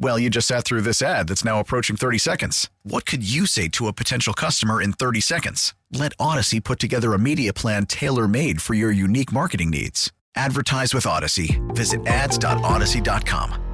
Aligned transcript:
Well, 0.00 0.16
you 0.16 0.30
just 0.30 0.46
sat 0.46 0.64
through 0.64 0.82
this 0.82 1.02
ad 1.02 1.26
that's 1.26 1.44
now 1.44 1.58
approaching 1.58 1.96
30 1.96 2.18
seconds. 2.18 2.70
What 2.84 3.04
could 3.04 3.28
you 3.28 3.46
say 3.46 3.66
to 3.70 3.88
a 3.88 3.92
potential 3.92 4.32
customer 4.32 4.80
in 4.80 4.92
30 4.92 5.20
seconds? 5.20 5.74
Let 5.92 6.16
Audacy 6.18 6.62
put 6.62 6.78
together 6.78 7.14
a 7.14 7.18
media 7.18 7.52
plan 7.52 7.84
tailor 7.84 8.28
made 8.28 8.62
for 8.62 8.74
your 8.74 8.92
unique 8.92 9.32
marketing 9.32 9.70
needs. 9.70 10.12
Advertise 10.36 10.94
with 10.94 11.02
Audacy. 11.02 11.58
Visit 11.74 12.06
ads.audacy.com. 12.06 13.64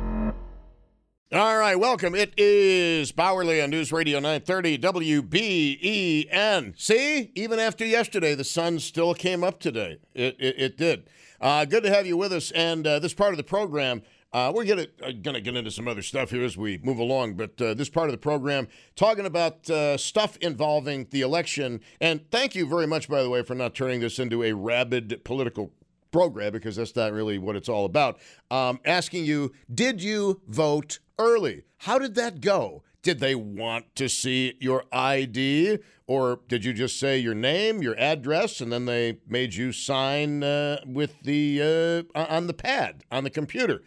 All 1.33 1.59
right, 1.59 1.75
welcome. 1.75 2.15
It 2.15 2.33
is 2.39 3.13
Bauerle 3.13 3.63
on 3.63 3.69
News 3.69 3.93
Radio 3.93 4.19
930 4.19 4.79
WBEN. 4.79 6.81
See, 6.81 7.33
even 7.35 7.59
after 7.59 7.85
yesterday, 7.85 8.35
the 8.35 8.45
sun 8.45 8.79
still 8.79 9.13
came 9.15 9.45
up 9.45 9.61
today. 9.61 9.99
It, 10.15 10.37
it, 10.39 10.55
it 10.57 10.77
did. 10.79 11.11
Uh, 11.41 11.65
good 11.67 11.83
to 11.83 11.91
have 11.91 12.07
you 12.07 12.17
with 12.17 12.33
us. 12.33 12.51
And 12.53 12.87
uh, 12.87 12.99
this 13.01 13.13
part 13.13 13.33
of 13.33 13.37
the 13.37 13.45
program, 13.45 14.01
uh, 14.35 14.51
we're 14.53 14.65
uh, 14.65 15.13
gonna 15.23 15.41
get 15.41 15.57
into 15.57 15.71
some 15.71 15.87
other 15.87 16.03
stuff 16.03 16.31
here 16.31 16.43
as 16.43 16.57
we 16.57 16.77
move 16.83 16.99
along, 16.99 17.35
but 17.35 17.61
uh, 17.63 17.73
this 17.73 17.89
part 17.89 18.09
of 18.09 18.13
the 18.13 18.19
program 18.19 18.67
talking 18.97 19.27
about 19.27 19.71
uh, 19.71 19.97
stuff 19.97 20.37
involving 20.39 21.07
the 21.13 21.21
election. 21.21 21.81
And 22.01 22.29
thank 22.33 22.57
you 22.57 22.67
very 22.67 22.89
much, 22.89 23.09
by 23.09 23.23
the 23.23 23.31
way, 23.31 23.43
for 23.45 23.55
not 23.55 23.77
turning 23.77 24.01
this 24.01 24.19
into 24.19 24.43
a 24.43 24.53
rabid 24.53 25.23
political 25.25 25.71
program 26.11 26.53
because 26.53 26.75
that's 26.75 26.97
not 26.97 27.13
really 27.13 27.39
what 27.39 27.55
it's 27.55 27.69
all 27.69 27.85
about. 27.85 28.19
Um, 28.51 28.81
asking 28.85 29.25
you, 29.25 29.53
did 29.73 30.03
you 30.03 30.41
vote 30.49 30.99
early? 31.17 31.63
How 31.79 32.01
did 32.01 32.17
that 32.17 32.41
go? 32.41 32.83
Did 33.03 33.21
they 33.21 33.37
want 33.37 33.95
to 33.97 34.09
see 34.09 34.55
your 34.59 34.83
ID, 34.91 35.79
or 36.09 36.41
did 36.49 36.65
you 36.65 36.73
just 36.73 36.99
say 36.99 37.19
your 37.19 37.35
name, 37.35 37.83
your 37.83 37.97
address, 38.01 38.61
and 38.61 38.73
then 38.73 38.87
they 38.87 39.19
made 39.29 39.55
you 39.55 39.71
sign 39.71 40.43
uh, 40.43 40.81
with 40.85 41.15
the 41.23 42.05
on 42.17 42.49
the 42.49 42.55
pad 42.55 43.05
on 43.13 43.23
the 43.23 43.31
computer? 43.31 43.83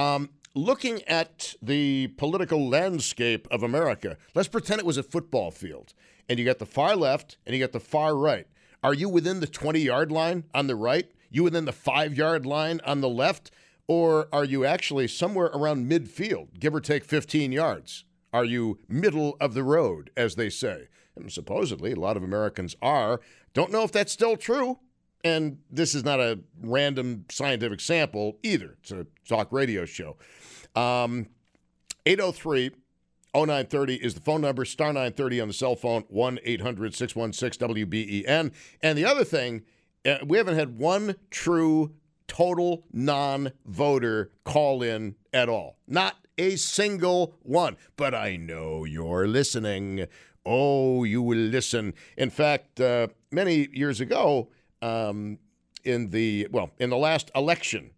Um, 0.00 0.30
looking 0.54 1.02
at 1.02 1.54
the 1.60 2.06
political 2.16 2.66
landscape 2.66 3.46
of 3.50 3.62
America, 3.62 4.16
let's 4.34 4.48
pretend 4.48 4.80
it 4.80 4.86
was 4.86 4.96
a 4.96 5.02
football 5.02 5.50
field, 5.50 5.92
and 6.26 6.38
you 6.38 6.46
got 6.46 6.58
the 6.58 6.64
far 6.64 6.96
left 6.96 7.36
and 7.44 7.54
you 7.54 7.60
got 7.60 7.72
the 7.72 7.80
far 7.80 8.16
right. 8.16 8.46
Are 8.82 8.94
you 8.94 9.10
within 9.10 9.40
the 9.40 9.46
20 9.46 9.78
yard 9.78 10.10
line 10.10 10.44
on 10.54 10.68
the 10.68 10.74
right? 10.74 11.10
You 11.28 11.44
within 11.44 11.66
the 11.66 11.72
five 11.72 12.16
yard 12.16 12.46
line 12.46 12.80
on 12.86 13.02
the 13.02 13.10
left? 13.10 13.50
Or 13.88 14.28
are 14.32 14.44
you 14.44 14.64
actually 14.64 15.06
somewhere 15.06 15.50
around 15.52 15.90
midfield, 15.90 16.58
give 16.58 16.74
or 16.74 16.80
take 16.80 17.04
15 17.04 17.52
yards? 17.52 18.04
Are 18.32 18.44
you 18.44 18.78
middle 18.88 19.36
of 19.38 19.52
the 19.52 19.64
road, 19.64 20.10
as 20.16 20.36
they 20.36 20.48
say? 20.48 20.88
And 21.14 21.30
supposedly, 21.30 21.92
a 21.92 22.00
lot 22.00 22.16
of 22.16 22.22
Americans 22.22 22.74
are. 22.80 23.20
Don't 23.52 23.72
know 23.72 23.82
if 23.82 23.92
that's 23.92 24.12
still 24.12 24.38
true. 24.38 24.78
And 25.22 25.58
this 25.70 25.94
is 25.94 26.04
not 26.04 26.20
a 26.20 26.40
random 26.62 27.26
scientific 27.30 27.80
sample 27.80 28.38
either. 28.42 28.76
It's 28.80 28.90
a 28.90 29.06
talk 29.28 29.48
radio 29.50 29.84
show. 29.84 30.16
Um, 30.74 31.26
803 32.06 32.70
0930 33.34 33.94
is 33.96 34.14
the 34.14 34.20
phone 34.20 34.40
number, 34.40 34.64
star 34.64 34.88
930 34.88 35.40
on 35.40 35.48
the 35.48 35.54
cell 35.54 35.76
phone, 35.76 36.04
1 36.08 36.38
800 36.42 36.94
616 36.94 37.68
WBEN. 37.68 38.52
And 38.82 38.98
the 38.98 39.04
other 39.04 39.24
thing, 39.24 39.62
uh, 40.04 40.18
we 40.24 40.36
haven't 40.36 40.56
had 40.56 40.78
one 40.78 41.14
true 41.30 41.92
total 42.26 42.84
non 42.92 43.52
voter 43.66 44.30
call 44.44 44.82
in 44.82 45.16
at 45.32 45.48
all. 45.48 45.76
Not 45.86 46.16
a 46.38 46.56
single 46.56 47.34
one. 47.42 47.76
But 47.96 48.14
I 48.14 48.36
know 48.36 48.84
you're 48.84 49.28
listening. 49.28 50.06
Oh, 50.44 51.04
you 51.04 51.22
will 51.22 51.38
listen. 51.38 51.94
In 52.16 52.30
fact, 52.30 52.80
uh, 52.80 53.08
many 53.30 53.68
years 53.72 54.00
ago, 54.00 54.48
um, 54.82 55.38
in 55.84 56.10
the 56.10 56.48
well, 56.50 56.70
in 56.78 56.90
the 56.90 56.96
last 56.96 57.30
election, 57.34 57.90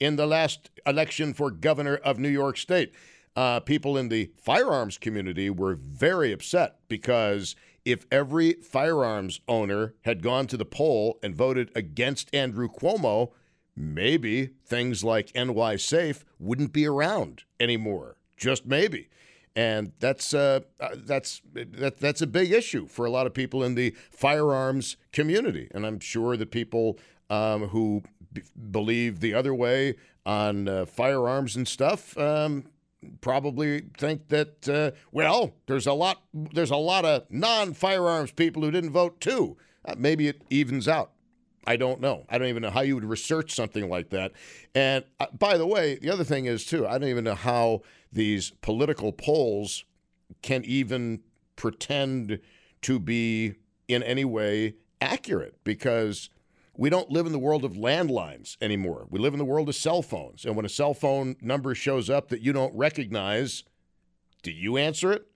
in 0.00 0.16
the 0.16 0.26
last 0.26 0.70
election 0.86 1.34
for 1.34 1.50
governor 1.50 1.96
of 1.96 2.18
New 2.18 2.28
York 2.28 2.56
State, 2.56 2.92
uh, 3.36 3.60
people 3.60 3.96
in 3.96 4.08
the 4.08 4.30
firearms 4.36 4.98
community 4.98 5.50
were 5.50 5.74
very 5.74 6.32
upset 6.32 6.76
because 6.88 7.54
if 7.84 8.06
every 8.10 8.54
firearms 8.54 9.40
owner 9.48 9.94
had 10.02 10.22
gone 10.22 10.46
to 10.48 10.56
the 10.56 10.64
poll 10.64 11.18
and 11.22 11.34
voted 11.34 11.70
against 11.74 12.34
Andrew 12.34 12.68
Cuomo, 12.68 13.30
maybe 13.76 14.50
things 14.64 15.02
like 15.02 15.34
NY 15.34 15.76
Safe 15.76 16.24
wouldn't 16.38 16.72
be 16.72 16.86
around 16.86 17.44
anymore. 17.58 18.16
Just 18.36 18.66
maybe. 18.66 19.08
And 19.56 19.92
that's 19.98 20.32
uh, 20.32 20.60
uh, 20.78 20.90
that's 20.96 21.42
that, 21.54 21.98
that's 21.98 22.22
a 22.22 22.26
big 22.26 22.52
issue 22.52 22.86
for 22.86 23.04
a 23.04 23.10
lot 23.10 23.26
of 23.26 23.34
people 23.34 23.64
in 23.64 23.74
the 23.74 23.94
firearms 24.10 24.96
community, 25.12 25.68
and 25.74 25.84
I'm 25.84 25.98
sure 25.98 26.36
that 26.36 26.52
people 26.52 26.98
um, 27.28 27.68
who 27.68 28.02
b- 28.32 28.42
believe 28.70 29.18
the 29.18 29.34
other 29.34 29.52
way 29.52 29.96
on 30.24 30.68
uh, 30.68 30.86
firearms 30.86 31.56
and 31.56 31.66
stuff 31.66 32.16
um, 32.16 32.64
probably 33.20 33.82
think 33.98 34.28
that 34.28 34.68
uh, 34.68 34.92
well, 35.10 35.54
there's 35.66 35.86
a 35.86 35.94
lot 35.94 36.22
there's 36.32 36.70
a 36.70 36.76
lot 36.76 37.04
of 37.04 37.24
non-firearms 37.30 38.30
people 38.32 38.62
who 38.62 38.70
didn't 38.70 38.90
vote 38.90 39.20
too. 39.20 39.56
Uh, 39.84 39.94
maybe 39.98 40.28
it 40.28 40.42
evens 40.48 40.86
out. 40.86 41.10
I 41.66 41.76
don't 41.76 42.00
know. 42.00 42.24
I 42.28 42.38
don't 42.38 42.48
even 42.48 42.62
know 42.62 42.70
how 42.70 42.80
you 42.80 42.94
would 42.94 43.04
research 43.04 43.54
something 43.54 43.88
like 43.88 44.10
that. 44.10 44.32
And 44.74 45.04
uh, 45.18 45.26
by 45.38 45.58
the 45.58 45.66
way, 45.66 45.96
the 45.96 46.10
other 46.10 46.24
thing 46.24 46.46
is 46.46 46.64
too, 46.64 46.86
I 46.86 46.98
don't 46.98 47.08
even 47.08 47.24
know 47.24 47.34
how 47.34 47.82
these 48.12 48.50
political 48.62 49.12
polls 49.12 49.84
can 50.42 50.64
even 50.64 51.20
pretend 51.56 52.40
to 52.82 52.98
be 52.98 53.54
in 53.88 54.02
any 54.02 54.24
way 54.24 54.74
accurate 55.00 55.56
because 55.64 56.30
we 56.76 56.88
don't 56.88 57.10
live 57.10 57.26
in 57.26 57.32
the 57.32 57.38
world 57.38 57.64
of 57.64 57.72
landlines 57.72 58.56
anymore. 58.60 59.06
We 59.10 59.18
live 59.18 59.34
in 59.34 59.38
the 59.38 59.44
world 59.44 59.68
of 59.68 59.74
cell 59.74 60.02
phones. 60.02 60.44
And 60.44 60.56
when 60.56 60.64
a 60.64 60.70
cell 60.70 60.94
phone 60.94 61.36
number 61.40 61.74
shows 61.74 62.08
up 62.08 62.28
that 62.28 62.40
you 62.40 62.52
don't 62.52 62.74
recognize, 62.74 63.64
do 64.42 64.50
you 64.50 64.76
answer 64.76 65.12
it? 65.12 65.26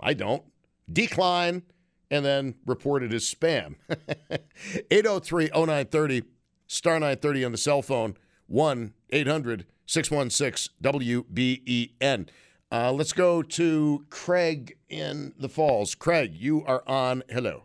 I 0.00 0.14
don't. 0.14 0.42
Decline 0.90 1.64
and 2.10 2.24
then 2.24 2.54
report 2.66 3.02
it 3.02 3.12
as 3.12 3.24
spam. 3.24 3.74
803 4.90 5.50
0930, 5.54 6.22
star 6.66 6.94
930 6.94 7.44
on 7.44 7.52
the 7.52 7.58
cell 7.58 7.82
phone, 7.82 8.16
1 8.46 8.94
800 9.10 9.66
616 9.90 10.72
WBEN. 10.80 12.28
Uh, 12.70 12.92
let's 12.92 13.12
go 13.12 13.42
to 13.42 14.04
Craig 14.08 14.78
in 14.88 15.34
the 15.36 15.48
Falls. 15.48 15.96
Craig, 15.96 16.32
you 16.32 16.64
are 16.64 16.84
on. 16.86 17.24
Hello. 17.28 17.64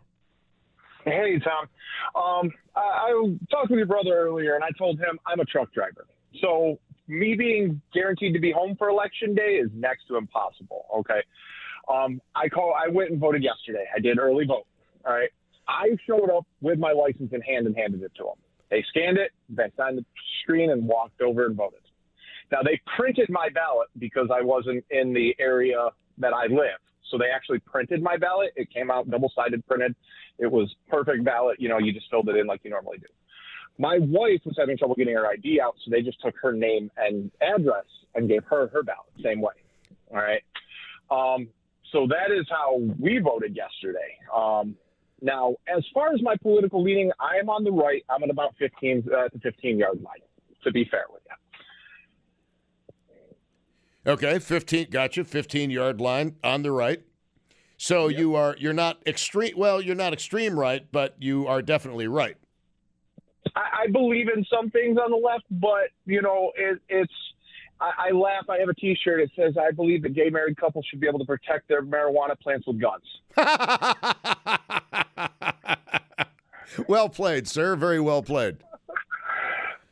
Hey, 1.04 1.38
Tom. 1.38 1.68
Um, 2.16 2.52
I, 2.74 2.80
I 2.80 3.36
talked 3.48 3.70
with 3.70 3.78
your 3.78 3.86
brother 3.86 4.18
earlier, 4.18 4.56
and 4.56 4.64
I 4.64 4.70
told 4.76 4.98
him 4.98 5.20
I'm 5.24 5.38
a 5.38 5.44
truck 5.44 5.72
driver. 5.72 6.08
So 6.40 6.80
me 7.06 7.36
being 7.36 7.80
guaranteed 7.94 8.34
to 8.34 8.40
be 8.40 8.50
home 8.50 8.74
for 8.76 8.88
election 8.88 9.32
day 9.32 9.60
is 9.62 9.70
next 9.72 10.08
to 10.08 10.16
impossible. 10.16 10.86
Okay. 10.98 11.22
Um, 11.88 12.20
I 12.34 12.48
call. 12.48 12.74
I 12.74 12.88
went 12.90 13.12
and 13.12 13.20
voted 13.20 13.44
yesterday. 13.44 13.84
I 13.94 14.00
did 14.00 14.18
early 14.18 14.46
vote. 14.46 14.66
All 15.06 15.14
right. 15.14 15.30
I 15.68 15.96
showed 16.08 16.30
up 16.36 16.44
with 16.60 16.80
my 16.80 16.90
license 16.90 17.32
in 17.32 17.40
hand 17.42 17.68
and 17.68 17.76
handed 17.76 18.02
it 18.02 18.10
to 18.16 18.24
them. 18.24 18.34
They 18.68 18.84
scanned 18.88 19.16
it, 19.16 19.30
they 19.48 19.70
signed 19.76 19.98
the 19.98 20.04
screen, 20.42 20.72
and 20.72 20.88
walked 20.88 21.20
over 21.20 21.46
and 21.46 21.54
voted. 21.54 21.85
Now 22.52 22.58
they 22.62 22.80
printed 22.96 23.28
my 23.30 23.48
ballot 23.48 23.88
because 23.98 24.28
I 24.32 24.42
wasn't 24.42 24.84
in 24.90 25.12
the 25.12 25.34
area 25.38 25.90
that 26.18 26.32
I 26.32 26.46
live. 26.46 26.80
So 27.10 27.18
they 27.18 27.26
actually 27.34 27.60
printed 27.60 28.02
my 28.02 28.16
ballot. 28.16 28.52
It 28.56 28.72
came 28.72 28.90
out 28.90 29.10
double 29.10 29.30
sided 29.34 29.66
printed. 29.66 29.94
It 30.38 30.50
was 30.50 30.74
perfect 30.88 31.24
ballot. 31.24 31.60
You 31.60 31.68
know, 31.68 31.78
you 31.78 31.92
just 31.92 32.10
filled 32.10 32.28
it 32.28 32.36
in 32.36 32.46
like 32.46 32.60
you 32.64 32.70
normally 32.70 32.98
do. 32.98 33.06
My 33.78 33.98
wife 33.98 34.40
was 34.44 34.56
having 34.58 34.78
trouble 34.78 34.94
getting 34.94 35.14
her 35.14 35.26
ID 35.26 35.60
out, 35.60 35.74
so 35.84 35.90
they 35.90 36.02
just 36.02 36.20
took 36.20 36.34
her 36.42 36.52
name 36.52 36.90
and 36.96 37.30
address 37.42 37.84
and 38.14 38.28
gave 38.28 38.42
her 38.44 38.68
her 38.68 38.82
ballot 38.82 39.06
same 39.22 39.40
way. 39.40 39.52
All 40.10 40.16
right. 40.16 40.42
Um, 41.10 41.48
so 41.92 42.06
that 42.08 42.34
is 42.34 42.46
how 42.50 42.80
we 42.98 43.18
voted 43.18 43.56
yesterday. 43.56 44.18
Um, 44.34 44.76
now, 45.22 45.54
as 45.74 45.84
far 45.94 46.12
as 46.12 46.22
my 46.22 46.36
political 46.36 46.82
leaning, 46.82 47.10
I 47.20 47.38
am 47.38 47.48
on 47.48 47.64
the 47.64 47.70
right. 47.70 48.04
I'm 48.10 48.22
at 48.22 48.30
about 48.30 48.54
15 48.58 49.04
uh, 49.06 49.28
to 49.28 49.38
15 49.38 49.78
yard 49.78 50.02
line. 50.02 50.20
To 50.64 50.72
be 50.72 50.84
fair 50.90 51.04
with 51.12 51.22
you. 51.26 51.36
Okay, 54.06 54.38
15, 54.38 54.88
gotcha. 54.90 55.24
15 55.24 55.70
yard 55.70 56.00
line 56.00 56.36
on 56.44 56.62
the 56.62 56.70
right. 56.70 57.02
So 57.76 58.08
yep. 58.08 58.18
you 58.18 58.34
are 58.36 58.56
you're 58.58 58.72
not 58.72 58.98
extreme. 59.06 59.54
Well, 59.56 59.80
you're 59.80 59.96
not 59.96 60.12
extreme 60.12 60.58
right, 60.58 60.86
but 60.92 61.16
you 61.18 61.46
are 61.46 61.60
definitely 61.60 62.08
right. 62.08 62.36
I, 63.54 63.84
I 63.84 63.90
believe 63.90 64.28
in 64.34 64.44
some 64.44 64.70
things 64.70 64.96
on 64.96 65.10
the 65.10 65.16
left, 65.16 65.44
but 65.50 65.90
you 66.06 66.22
know 66.22 66.52
it, 66.56 66.80
it's. 66.88 67.12
I, 67.78 68.08
I 68.08 68.10
laugh. 68.12 68.48
I 68.48 68.58
have 68.58 68.70
a 68.70 68.74
T-shirt. 68.74 69.20
It 69.20 69.30
says, 69.36 69.54
"I 69.58 69.72
believe 69.72 70.02
that 70.04 70.14
gay 70.14 70.30
married 70.30 70.56
couples 70.56 70.86
should 70.88 71.00
be 71.00 71.06
able 71.06 71.18
to 71.18 71.26
protect 71.26 71.68
their 71.68 71.82
marijuana 71.82 72.38
plants 72.40 72.66
with 72.66 72.80
guns." 72.80 73.04
well 76.88 77.10
played, 77.10 77.46
sir. 77.46 77.76
Very 77.76 78.00
well 78.00 78.22
played. 78.22 78.56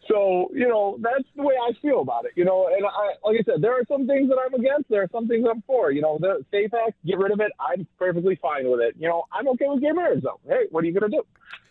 So, 0.09 0.51
you 0.53 0.69
know, 0.69 0.99
that's 1.01 1.25
the 1.37 1.43
way 1.43 1.55
I 1.55 1.73
feel 1.81 2.01
about 2.01 2.27
it. 2.27 2.33
You 2.37 2.45
know, 2.45 2.69
and 2.69 2.85
I, 2.85 3.15
like 3.27 3.41
I 3.41 3.45
said, 3.45 3.63
there 3.63 3.73
are 3.73 3.85
some 3.89 4.07
things 4.07 4.29
that 4.29 4.37
I'm 4.45 4.55
against. 4.55 4.89
There 4.91 5.03
are 5.03 5.09
some 5.11 5.27
things 5.29 5.47
I'm 5.51 5.63
for. 5.67 5.93
You 5.93 6.03
know, 6.03 6.19
the 6.21 6.45
Safe 6.51 6.73
Act, 6.75 6.97
get 7.07 7.19
rid 7.19 7.33
of 7.33 7.41
it. 7.41 7.53
I'm 7.59 7.87
perfectly 7.99 8.39
fine 8.41 8.71
with 8.71 8.81
it. 8.81 8.95
You 8.99 9.09
know, 9.09 9.25
I'm 9.33 9.49
okay 9.49 9.67
with 9.69 9.81
gay 9.81 9.93
marriage, 9.93 10.23
though. 10.23 10.41
Hey, 10.47 10.67
what 10.71 10.85
are 10.85 10.87
you 10.87 10.99
going 10.99 11.11
to 11.11 11.17
do? 11.17 11.23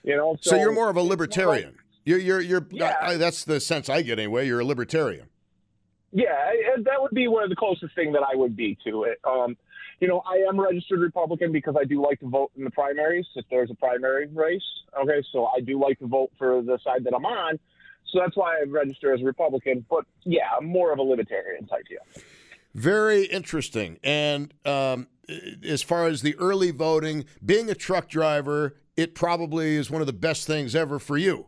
You 0.03 0.17
know, 0.17 0.35
so, 0.41 0.51
so, 0.51 0.55
you're 0.57 0.73
more 0.73 0.89
of 0.89 0.97
a 0.97 1.01
libertarian. 1.01 1.75
You're, 2.05 2.19
you're, 2.19 2.41
you're. 2.41 2.67
Yeah. 2.71 2.95
I, 3.01 3.17
that's 3.17 3.45
the 3.45 3.59
sense 3.59 3.87
I 3.87 4.01
get 4.01 4.19
anyway. 4.19 4.47
You're 4.47 4.59
a 4.59 4.65
libertarian. 4.65 5.27
Yeah, 6.11 6.51
that 6.83 7.01
would 7.01 7.13
be 7.13 7.27
one 7.27 7.43
of 7.43 7.49
the 7.49 7.55
closest 7.55 7.95
thing 7.95 8.11
that 8.13 8.21
I 8.21 8.35
would 8.35 8.55
be 8.55 8.77
to 8.85 9.03
it. 9.03 9.19
Um, 9.23 9.57
you 9.99 10.07
know, 10.07 10.21
I 10.27 10.45
am 10.47 10.59
registered 10.59 10.99
Republican 10.99 11.51
because 11.51 11.75
I 11.79 11.85
do 11.85 12.01
like 12.01 12.19
to 12.19 12.29
vote 12.29 12.51
in 12.55 12.63
the 12.65 12.69
primaries 12.69 13.25
if 13.35 13.45
there's 13.49 13.71
a 13.71 13.75
primary 13.75 14.27
race. 14.27 14.61
Okay, 15.01 15.23
so 15.31 15.47
I 15.47 15.61
do 15.61 15.79
like 15.79 15.97
to 15.99 16.07
vote 16.07 16.31
for 16.37 16.61
the 16.61 16.77
side 16.83 17.03
that 17.05 17.13
I'm 17.15 17.25
on. 17.25 17.57
So 18.09 18.19
that's 18.19 18.37
why 18.37 18.57
I 18.59 18.63
register 18.67 19.13
as 19.13 19.21
a 19.21 19.25
Republican. 19.25 19.85
But 19.89 20.05
yeah, 20.23 20.43
I'm 20.57 20.65
more 20.65 20.91
of 20.91 20.99
a 20.99 21.03
libertarian 21.03 21.65
type 21.67 21.85
deal. 21.89 21.99
Very 22.75 23.25
interesting. 23.25 23.99
And 24.03 24.53
um, 24.65 25.07
as 25.63 25.81
far 25.81 26.07
as 26.07 26.21
the 26.21 26.35
early 26.37 26.71
voting, 26.71 27.25
being 27.43 27.69
a 27.69 27.75
truck 27.75 28.09
driver, 28.09 28.75
it 28.97 29.15
probably 29.15 29.75
is 29.75 29.89
one 29.89 30.01
of 30.01 30.07
the 30.07 30.13
best 30.13 30.47
things 30.47 30.75
ever 30.75 30.99
for 30.99 31.17
you. 31.17 31.47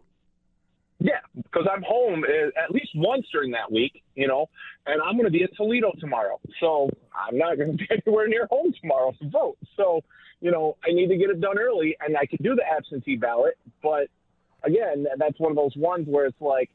Yeah, 1.00 1.20
because 1.36 1.68
I'm 1.72 1.84
home 1.84 2.24
eh, 2.24 2.50
at 2.64 2.72
least 2.72 2.92
once 2.96 3.26
during 3.32 3.52
that 3.52 3.72
week, 3.72 4.02
you 4.16 4.28
know, 4.28 4.50
and 4.86 5.02
I'm 5.02 5.14
going 5.14 5.26
to 5.26 5.32
be 5.32 5.42
in 5.42 5.50
Toledo 5.56 5.92
tomorrow. 6.00 6.40
So 6.60 6.90
I'm 7.14 7.38
not 7.38 7.58
going 7.58 7.72
to 7.78 7.78
be 7.78 7.88
anywhere 7.92 8.28
near 8.28 8.48
home 8.50 8.74
tomorrow 8.80 9.14
to 9.22 9.30
vote. 9.30 9.58
So, 9.76 10.02
you 10.42 10.52
know, 10.52 10.78
I 10.88 10.94
need 10.94 11.08
to 11.08 11.18
get 11.18 11.30
it 11.30 11.42
done 11.42 11.58
early, 11.60 11.98
and 12.00 12.16
I 12.18 12.26
can 12.26 12.40
do 12.42 12.56
the 12.56 12.64
absentee 12.66 13.18
ballot, 13.18 13.58
but 13.84 14.08
again, 14.66 15.06
that's 15.18 15.40
one 15.40 15.52
of 15.52 15.56
those 15.56 15.76
ones 15.76 16.08
where 16.08 16.26
it's 16.26 16.42
like, 16.42 16.70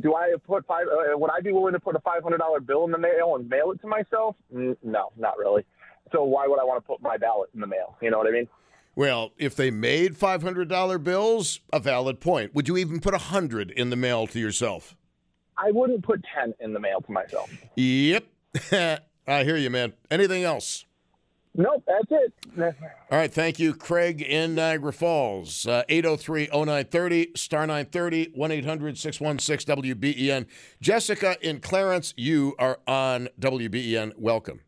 do 0.00 0.14
I 0.14 0.34
put 0.46 0.66
five? 0.66 0.86
Uh, 0.86 1.18
would 1.18 1.30
I 1.30 1.40
be 1.40 1.52
willing 1.52 1.74
to 1.74 1.80
put 1.80 1.96
a 1.96 2.00
five 2.00 2.22
hundred 2.22 2.38
dollar 2.38 2.60
bill 2.60 2.84
in 2.84 2.92
the 2.92 2.98
mail 2.98 3.34
and 3.36 3.48
mail 3.48 3.72
it 3.72 3.80
to 3.82 3.86
myself? 3.86 4.36
No, 4.50 5.12
not 5.16 5.36
really. 5.38 5.64
So 6.12 6.24
why 6.24 6.46
would 6.46 6.60
I 6.60 6.64
want 6.64 6.82
to 6.82 6.86
put 6.86 7.02
my 7.02 7.16
ballot 7.16 7.50
in 7.54 7.60
the 7.60 7.66
mail? 7.66 7.96
You 8.00 8.10
know 8.10 8.18
what 8.18 8.26
I 8.26 8.30
mean? 8.30 8.48
Well, 8.94 9.32
if 9.38 9.56
they 9.56 9.70
made 9.70 10.16
five 10.16 10.42
hundred 10.42 10.68
dollar 10.68 10.98
bills, 10.98 11.60
a 11.72 11.80
valid 11.80 12.20
point. 12.20 12.54
Would 12.54 12.68
you 12.68 12.76
even 12.76 13.00
put 13.00 13.14
a 13.14 13.18
hundred 13.18 13.70
in 13.70 13.90
the 13.90 13.96
mail 13.96 14.26
to 14.28 14.38
yourself? 14.38 14.96
I 15.58 15.70
wouldn't 15.72 16.04
put 16.04 16.24
ten 16.34 16.54
in 16.60 16.72
the 16.72 16.80
mail 16.80 17.00
to 17.00 17.12
myself. 17.12 17.50
Yep, 17.76 18.24
I 18.72 19.44
hear 19.44 19.56
you, 19.56 19.70
man. 19.70 19.94
Anything 20.10 20.44
else? 20.44 20.84
Nope, 21.54 21.84
that's 21.86 22.06
it. 22.10 22.32
All 23.10 23.18
right, 23.18 23.32
thank 23.32 23.58
you, 23.58 23.74
Craig 23.74 24.22
in 24.22 24.54
Niagara 24.54 24.92
Falls. 24.92 25.66
Uh, 25.66 25.82
803 25.88 26.46
0930, 26.46 27.32
star 27.36 27.66
930, 27.66 28.30
1 28.34 28.50
800 28.50 28.98
616 28.98 29.76
WBEN. 29.76 30.46
Jessica 30.80 31.36
in 31.42 31.60
Clarence, 31.60 32.14
you 32.16 32.54
are 32.58 32.78
on 32.86 33.28
WBEN. 33.38 34.12
Welcome. 34.16 34.60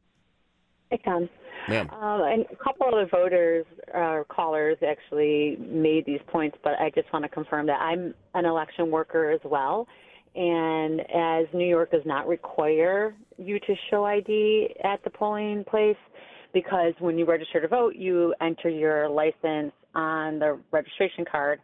Hey, 0.91 1.01
Tom. 1.03 1.29
Ma'am. 1.69 1.89
Um, 1.91 2.21
and 2.23 2.45
a 2.53 2.57
couple 2.63 2.89
of 2.89 2.93
the 2.93 3.07
voters 3.11 3.65
or 3.95 4.21
uh, 4.21 4.25
callers 4.25 4.77
actually 4.87 5.57
made 5.59 6.05
these 6.05 6.21
points, 6.27 6.59
but 6.63 6.75
I 6.79 6.91
just 6.95 7.11
want 7.13 7.23
to 7.25 7.29
confirm 7.31 7.67
that 7.67 7.81
I'm 7.81 8.15
an 8.35 8.45
election 8.45 8.91
worker 8.91 9.31
as 9.31 9.41
well. 9.45 9.89
And 10.35 11.01
as 11.01 11.47
New 11.55 11.67
York 11.67 11.93
does 11.93 12.05
not 12.05 12.27
require 12.27 13.15
you 13.39 13.59
to 13.61 13.75
show 13.91 14.05
ID 14.05 14.75
at 14.85 15.03
the 15.05 15.11
polling 15.11 15.65
place, 15.65 15.97
because 16.55 16.95
when 17.01 17.19
you 17.19 17.27
register 17.27 17.61
to 17.61 17.69
vote, 17.69 17.97
you 17.97 18.35
enter 18.41 18.71
your 18.71 19.09
license 19.09 19.73
on 19.95 20.39
the 20.39 20.59
registration 20.71 21.25
card 21.31 21.61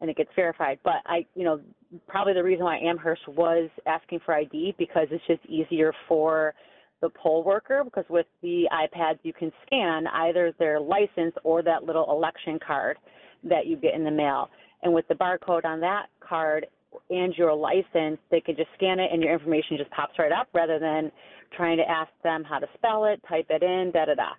and 0.00 0.08
it 0.08 0.16
gets 0.16 0.30
verified. 0.34 0.78
But 0.84 1.02
I, 1.06 1.26
you 1.34 1.44
know, 1.44 1.60
probably 2.06 2.32
the 2.32 2.42
reason 2.42 2.64
why 2.64 2.78
Amherst 2.78 3.26
was 3.28 3.68
asking 3.86 4.20
for 4.24 4.34
ID 4.34 4.76
because 4.78 5.08
it's 5.10 5.26
just 5.26 5.44
easier 5.46 5.92
for 6.06 6.54
the 7.00 7.10
poll 7.10 7.44
worker 7.44 7.82
because 7.84 8.04
with 8.08 8.26
the 8.42 8.64
iPads 8.72 9.18
you 9.22 9.32
can 9.32 9.52
scan 9.66 10.06
either 10.06 10.52
their 10.58 10.80
license 10.80 11.34
or 11.44 11.62
that 11.62 11.84
little 11.84 12.10
election 12.10 12.58
card 12.64 12.96
that 13.44 13.66
you 13.66 13.76
get 13.76 13.94
in 13.94 14.04
the 14.04 14.10
mail. 14.10 14.48
And 14.82 14.92
with 14.92 15.06
the 15.08 15.14
barcode 15.14 15.64
on 15.64 15.80
that 15.80 16.06
card 16.20 16.66
and 17.10 17.34
your 17.34 17.54
license, 17.54 18.18
they 18.30 18.40
can 18.40 18.56
just 18.56 18.68
scan 18.76 18.98
it 18.98 19.10
and 19.12 19.22
your 19.22 19.32
information 19.32 19.76
just 19.76 19.90
pops 19.90 20.18
right 20.18 20.32
up 20.32 20.48
rather 20.52 20.78
than 20.78 21.10
trying 21.56 21.76
to 21.78 21.88
ask 21.88 22.10
them 22.22 22.44
how 22.44 22.58
to 22.58 22.66
spell 22.74 23.04
it, 23.06 23.20
type 23.28 23.46
it 23.50 23.62
in, 23.62 23.90
da 23.92 24.06
da 24.06 24.14
da. 24.14 24.30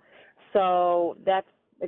So 0.53 1.17
that's 1.25 1.47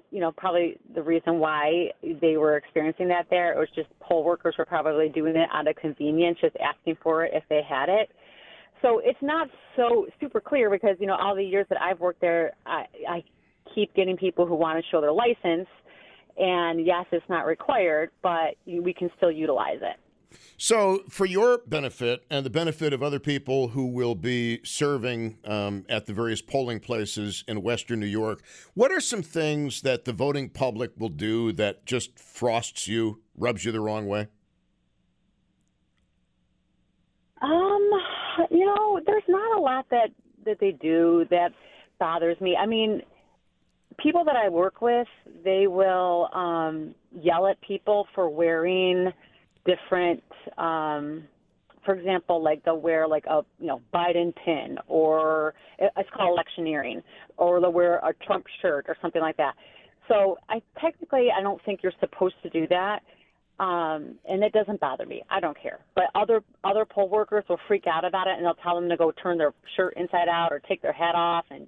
you 0.09 0.19
know 0.19 0.31
probably 0.31 0.77
the 0.95 1.01
reason 1.01 1.39
why 1.39 1.91
they 2.21 2.38
were 2.38 2.57
experiencing 2.57 3.07
that 3.09 3.27
there. 3.29 3.53
It 3.53 3.59
was 3.59 3.69
just 3.75 3.88
poll 4.00 4.23
workers 4.23 4.56
were 4.57 4.65
probably 4.65 5.09
doing 5.09 5.35
it 5.35 5.50
out 5.53 5.68
of 5.68 5.75
convenience, 5.75 6.38
just 6.41 6.56
asking 6.57 6.97
for 7.03 7.25
it 7.25 7.31
if 7.33 7.44
they 7.50 7.62
had 7.68 7.89
it. 7.89 8.09
So 8.81 9.00
it's 9.03 9.19
not 9.21 9.47
so 9.75 10.07
super 10.19 10.41
clear 10.41 10.69
because 10.69 10.97
you 11.00 11.07
know 11.07 11.15
all 11.15 11.35
the 11.35 11.44
years 11.44 11.65
that 11.69 11.81
I've 11.81 12.00
worked 12.00 12.21
there, 12.21 12.53
I, 12.65 12.85
I 13.07 13.23
keep 13.75 13.94
getting 13.95 14.18
people 14.18 14.45
who 14.45 14.56
want 14.56 14.83
to 14.83 14.91
show 14.91 15.01
their 15.01 15.12
license, 15.12 15.68
and 16.38 16.85
yes, 16.85 17.06
it's 17.12 17.27
not 17.29 17.45
required, 17.45 18.12
but 18.23 18.56
we 18.65 18.94
can 18.94 19.09
still 19.18 19.31
utilize 19.31 19.79
it. 19.81 19.97
So, 20.57 21.04
for 21.10 21.25
your 21.25 21.60
benefit 21.66 22.24
and 22.30 22.45
the 22.45 22.50
benefit 22.50 22.94
of 22.94 23.01
other 23.01 23.19
people 23.19 23.69
who 23.69 23.88
will 23.88 24.16
be 24.16 24.60
serving 24.63 25.38
um, 25.45 25.86
at 25.89 26.06
the 26.06 26.13
various 26.13 26.42
polling 26.42 26.80
places 26.80 27.44
in 27.48 27.62
Western 27.63 28.00
New 28.00 28.06
York, 28.06 28.42
what 28.74 28.92
are 28.92 29.01
some 29.01 29.24
things 29.24 29.81
that 29.81 30.06
the 30.06 30.13
voting 30.13 30.50
public 30.50 30.92
will 30.98 31.10
do 31.10 31.51
that 31.54 31.86
just 31.86 32.19
frosts 32.19 32.88
you, 32.88 33.22
rubs 33.36 33.66
you 33.66 33.72
the 33.72 33.81
wrong 33.81 34.07
way? 34.07 34.28
Um, 37.42 37.89
you 38.51 38.66
know, 38.66 39.00
there's 39.06 39.24
not 39.28 39.57
a 39.57 39.62
lot 39.62 39.88
that 39.89 40.12
that 40.45 40.60
they 40.60 40.72
do 40.72 41.25
that 41.30 41.54
bothers 42.00 42.39
me. 42.42 42.56
I 42.56 42.66
mean, 42.66 43.02
people 43.97 44.23
that 44.26 44.35
I 44.35 44.50
work 44.50 44.81
with, 44.81 45.07
they 45.44 45.68
will 45.68 46.30
um, 46.33 46.95
yell 47.11 47.47
at 47.47 47.59
people 47.61 48.07
for 48.14 48.30
wearing 48.30 49.11
different 49.65 50.23
um 50.57 51.23
for 51.85 51.95
example 51.95 52.41
like 52.44 52.63
they'll 52.63 52.80
wear 52.80 53.07
like 53.07 53.25
a 53.25 53.41
you 53.59 53.68
know 53.68 53.81
biden 53.94 54.33
pin 54.45 54.77
or 54.87 55.53
it's 55.80 56.09
called 56.15 56.37
electioneering 56.37 57.01
or 57.37 57.59
they'll 57.59 57.71
wear 57.71 57.97
a 57.97 58.13
trump 58.25 58.45
shirt 58.61 58.85
or 58.87 58.95
something 59.01 59.21
like 59.21 59.37
that. 59.37 59.53
So 60.07 60.37
i 60.49 60.61
technically 60.80 61.27
i 61.35 61.41
don't 61.41 61.61
think 61.65 61.81
you're 61.83 61.94
supposed 61.99 62.35
to 62.44 62.49
do 62.49 62.68
that 62.68 63.01
um 63.59 64.15
and 64.27 64.44
it 64.44 64.53
doesn't 64.53 64.80
bother 64.80 65.06
me. 65.06 65.23
I 65.30 65.39
don't 65.39 65.59
care. 65.61 65.80
But 65.95 66.06
other 66.15 66.44
other 66.63 66.85
poll 66.85 67.09
workers 67.09 67.44
will 67.49 67.59
freak 67.68 67.85
out 67.87 68.06
about 68.06 68.27
it 68.27 68.35
and 68.37 68.45
they'll 68.45 68.53
tell 68.56 68.75
them 68.75 68.89
to 68.89 68.97
go 68.97 69.11
turn 69.11 69.37
their 69.37 69.53
shirt 69.75 69.94
inside 69.97 70.27
out 70.30 70.51
or 70.51 70.59
take 70.59 70.81
their 70.81 70.94
hat 70.94 71.15
off 71.15 71.45
and 71.51 71.68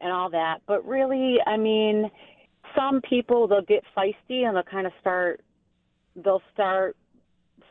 and 0.00 0.12
all 0.12 0.30
that. 0.30 0.58
But 0.66 0.86
really 0.86 1.36
i 1.46 1.56
mean 1.56 2.10
some 2.76 3.00
people 3.08 3.46
they'll 3.46 3.62
get 3.62 3.82
feisty 3.96 4.46
and 4.46 4.56
they'll 4.56 4.62
kind 4.62 4.86
of 4.86 4.92
start 5.00 5.40
they'll 6.22 6.42
start 6.52 6.96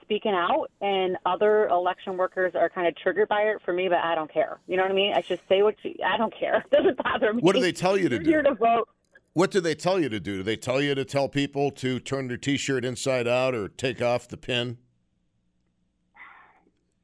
speaking 0.03 0.33
out, 0.33 0.69
and 0.81 1.17
other 1.25 1.67
election 1.67 2.17
workers 2.17 2.53
are 2.55 2.69
kind 2.69 2.87
of 2.87 2.95
triggered 2.97 3.27
by 3.27 3.41
it. 3.41 3.57
For 3.65 3.73
me, 3.73 3.87
but 3.87 3.99
I 3.99 4.15
don't 4.15 4.31
care. 4.31 4.59
You 4.67 4.77
know 4.77 4.83
what 4.83 4.91
I 4.91 4.95
mean? 4.95 5.13
I 5.13 5.21
just 5.21 5.41
say 5.49 5.63
what 5.63 5.75
you. 5.83 5.95
I 6.05 6.17
don't 6.17 6.33
care. 6.37 6.63
It 6.71 6.75
doesn't 6.75 6.97
bother 6.97 7.33
me. 7.33 7.41
What 7.41 7.55
do 7.55 7.61
they 7.61 7.71
tell 7.71 7.97
you 7.97 8.09
to 8.09 8.15
You're 8.15 8.23
do? 8.23 8.29
Here 8.29 8.41
to 8.43 8.53
vote. 8.55 8.87
What 9.33 9.49
do 9.49 9.59
they 9.61 9.73
tell 9.75 9.99
you 9.99 10.09
to 10.09 10.19
do? 10.19 10.37
Do 10.37 10.43
they 10.43 10.55
tell 10.55 10.81
you 10.81 10.93
to 10.95 11.03
tell 11.03 11.27
people 11.27 11.71
to 11.71 11.99
turn 11.99 12.27
their 12.27 12.37
T-shirt 12.37 12.85
inside 12.85 13.27
out 13.27 13.55
or 13.55 13.67
take 13.67 14.01
off 14.01 14.27
the 14.27 14.37
pin? 14.37 14.77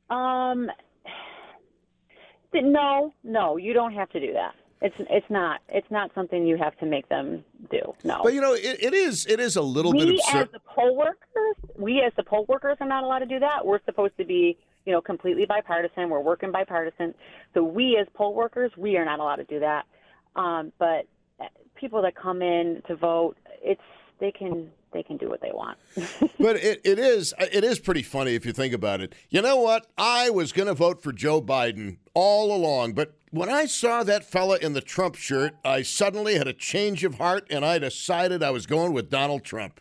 Um, 0.10 0.70
no, 2.54 3.14
no, 3.24 3.58
you 3.58 3.74
don't 3.74 3.94
have 3.94 4.10
to 4.10 4.20
do 4.20 4.34
that. 4.34 4.54
It's 4.82 4.96
it's 4.98 5.30
not 5.30 5.62
it's 5.68 5.90
not 5.92 6.12
something 6.16 6.48
you 6.48 6.58
have 6.58 6.78
to 6.78 6.86
make 6.86 7.10
them 7.10 7.44
do. 7.70 7.94
No. 8.04 8.22
But 8.24 8.34
you 8.34 8.40
know, 8.40 8.54
it, 8.54 8.82
it 8.82 8.94
is 8.94 9.26
it 9.26 9.40
is 9.40 9.58
a 9.58 9.62
little 9.62 9.92
we 9.92 10.06
bit 10.06 10.16
absurd. 10.16 10.42
as 10.44 10.52
the 10.54 10.60
poll 10.60 10.96
workers, 10.96 11.56
we 11.78 12.02
as 12.02 12.14
the 12.16 12.24
poll 12.24 12.46
workers 12.48 12.78
are 12.80 12.88
not 12.88 13.04
allowed 13.04 13.20
to 13.20 13.26
do 13.26 13.40
that. 13.40 13.66
We're 13.66 13.84
supposed 13.86 14.16
to 14.18 14.26
be 14.26 14.58
you 14.86 14.94
know 14.94 15.02
completely 15.02 15.46
bipartisan. 15.46 16.10
We're 16.10 16.22
working 16.22 16.52
bipartisan. 16.52 17.14
So 17.54 17.64
we 17.64 17.98
as 18.00 18.08
poll 18.14 18.34
workers, 18.34 18.72
we 18.78 18.96
are 18.96 19.04
not 19.04 19.20
allowed 19.20 19.38
to 19.38 19.44
do 19.44 19.60
that. 19.60 19.86
Um, 20.38 20.72
but 20.80 21.08
people 21.76 22.02
that 22.02 22.16
come 22.16 22.42
in 22.42 22.82
to 22.88 22.96
vote, 22.96 23.36
it's 23.62 23.82
they 24.20 24.32
can 24.32 24.72
they 24.92 25.04
can 25.04 25.18
do 25.18 25.30
what 25.30 25.42
they 25.42 25.52
want. 25.52 25.78
but 26.40 26.56
it, 26.58 26.82
it 26.84 27.00
is 27.00 27.34
it 27.40 27.64
is 27.64 27.80
pretty 27.80 28.04
funny 28.04 28.36
if 28.36 28.46
you 28.46 28.54
think 28.54 28.74
about 28.74 29.02
it. 29.02 29.14
You 29.30 29.42
know 29.42 29.58
what? 29.58 29.88
I 29.98 30.30
was 30.30 30.52
going 30.52 30.68
to 30.68 30.74
vote 30.74 31.02
for 31.02 31.12
Joe 31.12 31.42
Biden 31.42 31.98
all 32.14 32.56
along, 32.56 32.94
but 32.94 33.14
when 33.32 33.50
I 33.50 33.66
saw 33.66 34.04
that 34.04 34.26
fella 34.26 34.58
in 34.58 34.74
the 34.74 34.82
Trump 34.82 35.16
shirt, 35.16 35.56
I 35.64 35.84
suddenly 35.84 36.36
had 36.36 36.48
a 36.48 36.54
change 36.54 37.04
of 37.04 37.16
heart 37.16 37.46
and 37.50 37.64
I 37.64 37.78
decided 37.78 38.42
I 38.42 38.52
was 38.52 38.66
going 38.66 38.94
with 38.94 39.10
Donald 39.10 39.44
Trump. 39.44 39.80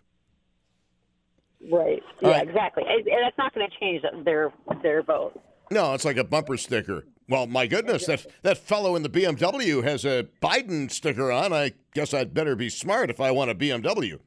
Right. 1.70 2.02
Yeah, 2.20 2.30
right. 2.30 2.48
exactly. 2.48 2.84
And 2.86 3.04
that's 3.06 3.38
not 3.38 3.54
going 3.54 3.68
to 3.68 3.78
change 3.78 4.02
their 4.24 4.52
their 4.82 5.02
vote. 5.02 5.40
No, 5.70 5.94
it's 5.94 6.04
like 6.04 6.16
a 6.16 6.24
bumper 6.24 6.56
sticker. 6.56 7.04
Well, 7.28 7.46
my 7.46 7.66
goodness, 7.66 8.06
that 8.06 8.26
that 8.42 8.58
fellow 8.58 8.96
in 8.96 9.02
the 9.02 9.10
BMW 9.10 9.82
has 9.84 10.04
a 10.04 10.26
Biden 10.42 10.90
sticker 10.90 11.30
on. 11.30 11.52
I 11.52 11.72
guess 11.94 12.14
I'd 12.14 12.32
better 12.32 12.56
be 12.56 12.70
smart 12.70 13.10
if 13.10 13.20
I 13.20 13.30
want 13.30 13.50
a 13.50 13.54
BMW. 13.54 14.18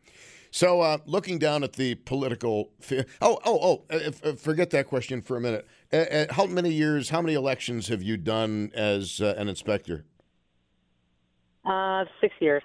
So, 0.53 0.81
uh, 0.81 0.98
looking 1.05 1.39
down 1.39 1.63
at 1.63 1.74
the 1.74 1.96
political, 1.96 2.72
oh, 2.91 3.05
oh, 3.22 3.39
oh, 3.46 3.84
uh, 3.89 4.00
f- 4.03 4.25
uh, 4.25 4.34
forget 4.34 4.70
that 4.72 4.86
question 4.86 5.22
for 5.22 5.38
a 5.38 5.41
minute. 5.41 5.65
Uh, 5.93 5.96
uh, 5.96 6.25
how 6.34 6.46
many 6.46 6.70
years, 6.70 7.10
how 7.10 7.22
many 7.22 7.36
elections 7.36 7.88
have 7.88 8.03
you 8.03 8.17
done 8.17 8.70
as 8.75 9.22
uh, 9.22 9.34
an 9.38 9.48
inspector? 9.48 10.03
Uh, 11.63 12.03
six 12.20 12.34
years. 12.41 12.63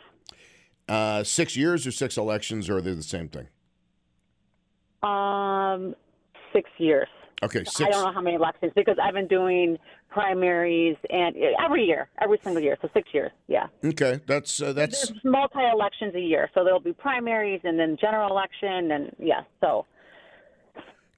Uh, 0.88 1.23
six 1.23 1.57
years 1.57 1.87
or 1.87 1.93
six 1.93 2.16
elections, 2.16 2.69
or 2.69 2.78
are 2.78 2.81
they 2.81 2.93
the 2.93 3.05
same 3.05 3.28
thing? 3.28 3.47
Um, 5.09 5.95
six 6.52 6.69
years. 6.78 7.09
Okay, 7.43 7.64
I 7.81 7.90
don't 7.90 8.02
know 8.02 8.12
how 8.12 8.23
many 8.23 8.37
elections 8.37 8.73
because 8.75 8.97
I've 9.02 9.12
been 9.12 9.28
doing 9.28 9.76
primaries 10.09 10.97
and 11.11 11.37
every 11.62 11.85
year, 11.85 12.09
every 12.21 12.38
single 12.43 12.62
year. 12.62 12.78
So 12.81 12.88
six 12.95 13.11
years. 13.12 13.31
Yeah. 13.47 13.66
Okay, 13.85 14.21
that's 14.26 14.62
uh, 14.62 14.73
that's 14.73 15.09
There's 15.09 15.25
multi 15.25 15.61
elections 15.61 16.14
a 16.14 16.21
year, 16.21 16.49
so 16.55 16.64
there'll 16.64 16.81
be 16.81 16.95
primaries 16.95 17.61
and 17.64 17.78
then 17.78 17.99
general 18.00 18.31
election, 18.31 18.90
and 18.90 19.14
yeah. 19.19 19.43
So 19.61 19.85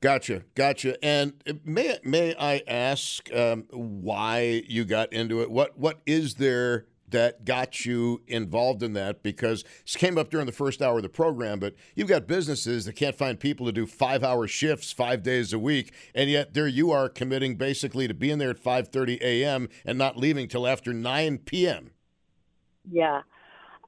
Gotcha, 0.01 0.45
gotcha. 0.55 1.03
And 1.05 1.35
uh, 1.49 1.55
may 1.65 1.99
may 2.05 2.35
I 2.39 2.63
ask 2.69 3.33
um, 3.35 3.65
why 3.71 4.63
you 4.69 4.85
got 4.85 5.13
into 5.13 5.43
it? 5.43 5.51
What 5.51 5.77
what 5.77 6.01
is 6.07 6.35
there 6.35 6.87
that 7.11 7.45
got 7.45 7.85
you 7.85 8.23
involved 8.27 8.83
in 8.83 8.93
that? 8.95 9.23
Because 9.23 9.65
this 9.85 9.97
came 9.97 10.19
up 10.19 10.31
during 10.31 10.47
the 10.47 10.53
first 10.53 10.83
hour 10.83 10.97
of 10.97 11.03
the 11.03 11.09
program, 11.09 11.59
but 11.59 11.75
you've 11.95 12.09
got 12.09 12.27
businesses 12.27 12.85
that 12.85 12.95
can't 12.95 13.17
find 13.17 13.39
people 13.39 13.67
to 13.67 13.73
do 13.73 13.87
five 13.87 14.23
hour 14.25 14.47
shifts 14.47 14.93
five 14.93 15.23
days 15.23 15.53
a 15.53 15.59
week, 15.59 15.93
and 16.15 16.31
yet 16.31 16.55
there 16.55 16.69
you 16.69 16.91
are 16.91 17.09
committing 17.09 17.57
basically 17.57 18.09
to 18.09 18.15
being 18.15 18.39
there 18.39 18.51
at 18.51 18.59
five 18.59 18.89
thirty 18.89 19.19
a.m. 19.23 19.69
and 19.85 19.99
not 19.99 20.17
leaving 20.17 20.49
till 20.49 20.67
after 20.67 20.93
nine 20.93 21.39
p.m. 21.39 21.91
Yeah. 22.91 23.23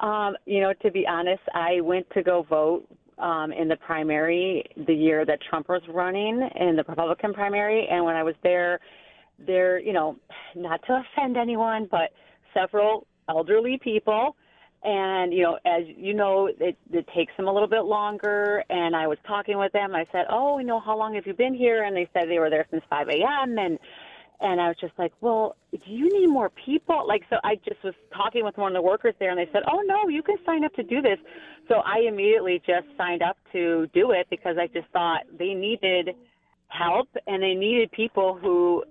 Um, 0.00 0.36
you 0.46 0.60
know, 0.60 0.72
to 0.82 0.90
be 0.90 1.06
honest, 1.06 1.42
I 1.54 1.80
went 1.82 2.08
to 2.14 2.22
go 2.22 2.42
vote 2.42 2.86
um, 3.18 3.52
in 3.52 3.68
the 3.68 3.76
primary 3.76 4.64
the 4.86 4.94
year 4.94 5.26
that 5.26 5.40
Trump 5.48 5.68
was 5.68 5.82
running 5.88 6.48
in 6.56 6.76
the 6.76 6.84
Republican 6.88 7.34
primary. 7.34 7.86
And 7.90 8.04
when 8.04 8.16
I 8.16 8.22
was 8.22 8.34
there, 8.42 8.80
there, 9.38 9.78
you 9.78 9.92
know, 9.92 10.16
not 10.54 10.80
to 10.86 11.02
offend 11.02 11.36
anyone, 11.36 11.86
but 11.90 12.12
several 12.54 13.06
elderly 13.30 13.78
people. 13.82 14.36
And, 14.82 15.32
you 15.32 15.42
know, 15.42 15.58
as 15.66 15.84
you 15.86 16.14
know, 16.14 16.46
it, 16.46 16.76
it 16.90 17.06
takes 17.14 17.32
them 17.36 17.48
a 17.48 17.52
little 17.52 17.68
bit 17.68 17.84
longer. 17.84 18.64
And 18.70 18.96
I 18.96 19.06
was 19.06 19.18
talking 19.26 19.58
with 19.58 19.72
them. 19.72 19.94
I 19.94 20.06
said, 20.10 20.24
Oh, 20.30 20.58
you 20.58 20.66
know, 20.66 20.80
how 20.80 20.96
long 20.96 21.14
have 21.14 21.26
you 21.26 21.34
been 21.34 21.54
here? 21.54 21.84
And 21.84 21.94
they 21.94 22.08
said 22.12 22.28
they 22.28 22.38
were 22.38 22.50
there 22.50 22.66
since 22.70 22.82
5 22.88 23.08
a.m. 23.08 23.58
And, 23.58 23.78
and 24.40 24.58
I 24.58 24.68
was 24.68 24.76
just 24.80 24.94
like, 24.98 25.12
well, 25.20 25.54
do 25.70 25.78
you 25.86 26.08
need 26.18 26.28
more 26.28 26.50
people? 26.64 27.06
Like, 27.06 27.22
so 27.28 27.36
I 27.44 27.56
just 27.56 27.84
was 27.84 27.92
talking 28.14 28.42
with 28.42 28.56
one 28.56 28.74
of 28.74 28.74
the 28.74 28.82
workers 28.82 29.14
there, 29.18 29.28
and 29.30 29.38
they 29.38 29.50
said, 29.52 29.62
oh, 29.70 29.82
no, 29.84 30.08
you 30.08 30.22
can 30.22 30.36
sign 30.46 30.64
up 30.64 30.72
to 30.74 30.82
do 30.82 31.02
this. 31.02 31.18
So 31.68 31.82
I 31.84 32.06
immediately 32.08 32.62
just 32.66 32.86
signed 32.96 33.22
up 33.22 33.36
to 33.52 33.86
do 33.92 34.12
it 34.12 34.28
because 34.30 34.56
I 34.58 34.66
just 34.66 34.88
thought 34.94 35.24
they 35.38 35.52
needed 35.52 36.10
help 36.68 37.08
and 37.26 37.42
they 37.42 37.52
needed 37.54 37.92
people 37.92 38.38
who 38.40 38.82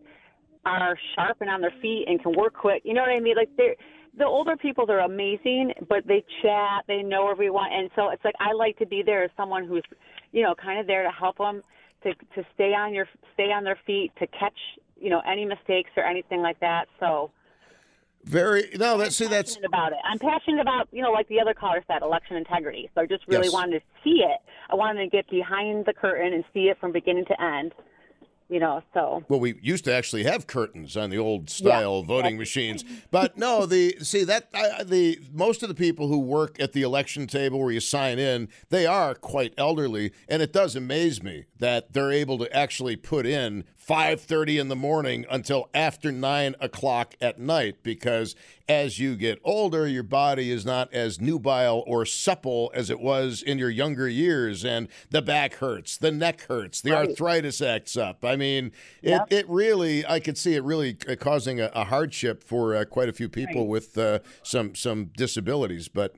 are 0.65 0.95
sharp 1.15 1.37
and 1.41 1.49
on 1.49 1.61
their 1.61 1.73
feet 1.81 2.05
and 2.07 2.21
can 2.21 2.33
work 2.37 2.53
quick. 2.53 2.83
You 2.85 2.93
know 2.93 3.01
what 3.01 3.09
I 3.09 3.19
mean? 3.19 3.35
Like, 3.35 3.49
they're, 3.57 3.75
the 4.17 4.25
older 4.25 4.55
people, 4.57 4.85
they're 4.85 4.99
amazing, 4.99 5.73
but 5.87 6.05
they 6.07 6.23
chat, 6.41 6.83
they 6.87 7.01
know 7.01 7.29
everyone. 7.29 7.69
And 7.71 7.89
so 7.95 8.09
it's 8.09 8.23
like 8.25 8.35
I 8.39 8.53
like 8.53 8.77
to 8.79 8.85
be 8.85 9.03
there 9.05 9.23
as 9.23 9.31
someone 9.37 9.65
who's, 9.67 9.83
you 10.31 10.43
know, 10.43 10.55
kind 10.55 10.79
of 10.79 10.87
there 10.87 11.03
to 11.03 11.11
help 11.11 11.37
them 11.37 11.61
to, 12.03 12.13
to 12.35 12.45
stay 12.53 12.73
on 12.73 12.93
your 12.93 13.07
stay 13.33 13.51
on 13.51 13.63
their 13.63 13.77
feet, 13.85 14.11
to 14.19 14.27
catch 14.27 14.57
you 14.99 15.09
know 15.09 15.21
any 15.29 15.45
mistakes 15.45 15.91
or 15.95 16.03
anything 16.03 16.41
like 16.41 16.59
that. 16.59 16.85
So 16.99 17.31
Very 18.23 18.69
no, 18.77 18.97
that 18.97 19.13
see 19.13 19.27
that's 19.27 19.57
about 19.65 19.91
it. 19.91 19.99
I'm 20.09 20.19
passionate 20.19 20.61
about 20.61 20.87
you 20.91 21.01
know 21.01 21.11
like 21.11 21.27
the 21.27 21.39
other 21.39 21.53
caller 21.53 21.83
said, 21.87 22.01
election 22.01 22.35
integrity. 22.37 22.89
So 22.95 23.01
I 23.01 23.05
just 23.05 23.27
really 23.27 23.45
Yes. 23.45 23.53
wanted 23.53 23.79
to 23.79 23.85
see 24.03 24.23
it. 24.23 24.39
I 24.69 24.75
wanted 24.75 25.03
to 25.03 25.09
get 25.09 25.29
behind 25.29 25.85
the 25.85 25.93
curtain 25.93 26.33
and 26.33 26.43
see 26.53 26.69
it 26.69 26.77
from 26.79 26.91
beginning 26.91 27.25
to 27.25 27.41
end. 27.41 27.73
You 28.49 28.59
know, 28.59 28.81
so. 28.95 29.23
Well, 29.29 29.39
we 29.39 29.59
used 29.61 29.85
to 29.85 29.93
actually 29.93 30.23
have 30.23 30.47
curtains 30.47 30.97
on 30.97 31.11
the 31.11 31.19
old 31.19 31.51
style 31.51 32.01
voting 32.01 32.35
machines, 32.35 32.83
but 33.11 33.37
no, 33.37 33.67
the 33.67 33.97
see 34.01 34.23
that 34.23 34.49
I, 34.55 34.83
the 34.83 35.19
most 35.31 35.61
of 35.61 35.69
the 35.69 35.75
people 35.75 36.07
who 36.07 36.17
work 36.17 36.59
at 36.59 36.73
the 36.73 36.81
election 36.81 37.27
table 37.27 37.59
where 37.59 37.71
you 37.71 37.79
sign 37.79 38.17
in, 38.17 38.49
they 38.69 38.87
are 38.87 39.13
quite 39.13 39.53
elderly, 39.55 40.13
and 40.27 40.41
it 40.41 40.51
does 40.51 40.75
amaze 40.75 41.21
me 41.21 41.45
that 41.59 41.93
they're 41.93 42.11
able 42.11 42.39
to 42.39 42.51
actually 42.55 42.95
put 42.95 43.27
in 43.27 43.65
five 43.89 44.21
thirty 44.21 44.59
in 44.59 44.67
the 44.67 44.75
morning 44.75 45.25
until 45.31 45.67
after 45.73 46.11
nine 46.11 46.53
o'clock 46.59 47.15
at 47.19 47.39
night 47.39 47.81
because 47.81 48.35
as 48.67 48.99
you 48.99 49.15
get 49.15 49.39
older, 49.43 49.87
your 49.87 50.03
body 50.03 50.51
is 50.51 50.63
not 50.63 50.93
as 50.93 51.19
nubile 51.19 51.83
or 51.87 52.05
supple 52.05 52.71
as 52.75 52.91
it 52.91 52.99
was 52.99 53.41
in 53.41 53.57
your 53.57 53.71
younger 53.71 54.07
years, 54.07 54.63
and 54.63 54.87
the 55.09 55.23
back 55.23 55.55
hurts, 55.55 55.97
the 55.97 56.11
neck 56.11 56.41
hurts, 56.41 56.81
the 56.81 56.95
arthritis 56.95 57.63
acts 57.63 57.97
up. 57.97 58.23
I 58.23 58.35
mean, 58.35 58.73
it, 59.01 59.23
it 59.31 59.49
really, 59.49 60.05
I 60.05 60.19
could 60.19 60.37
see 60.37 60.53
it 60.53 60.63
really 60.63 60.95
uh, 61.07 61.15
causing 61.15 61.59
a, 61.59 61.71
a 61.73 61.85
hardship 61.85 62.43
for 62.43 62.75
uh, 62.75 62.85
quite 62.85 63.09
a 63.09 63.13
few 63.13 63.27
people 63.27 63.65
with 63.67 63.97
uh, 63.97 64.19
some 64.43 64.75
some 64.75 65.05
disabilities. 65.17 65.87
But 65.87 66.13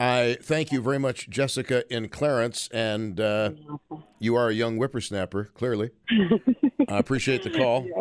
I 0.00 0.38
thank 0.40 0.72
you 0.72 0.80
very 0.80 0.98
much, 0.98 1.28
Jessica 1.28 1.84
in 1.94 2.08
Clarence, 2.08 2.70
and 2.72 3.20
uh, 3.20 3.50
you 4.18 4.34
are 4.34 4.48
a 4.48 4.54
young 4.54 4.78
whippersnapper, 4.78 5.50
clearly. 5.52 5.90
I 6.88 6.96
appreciate 6.98 7.42
the 7.42 7.50
call. 7.50 7.86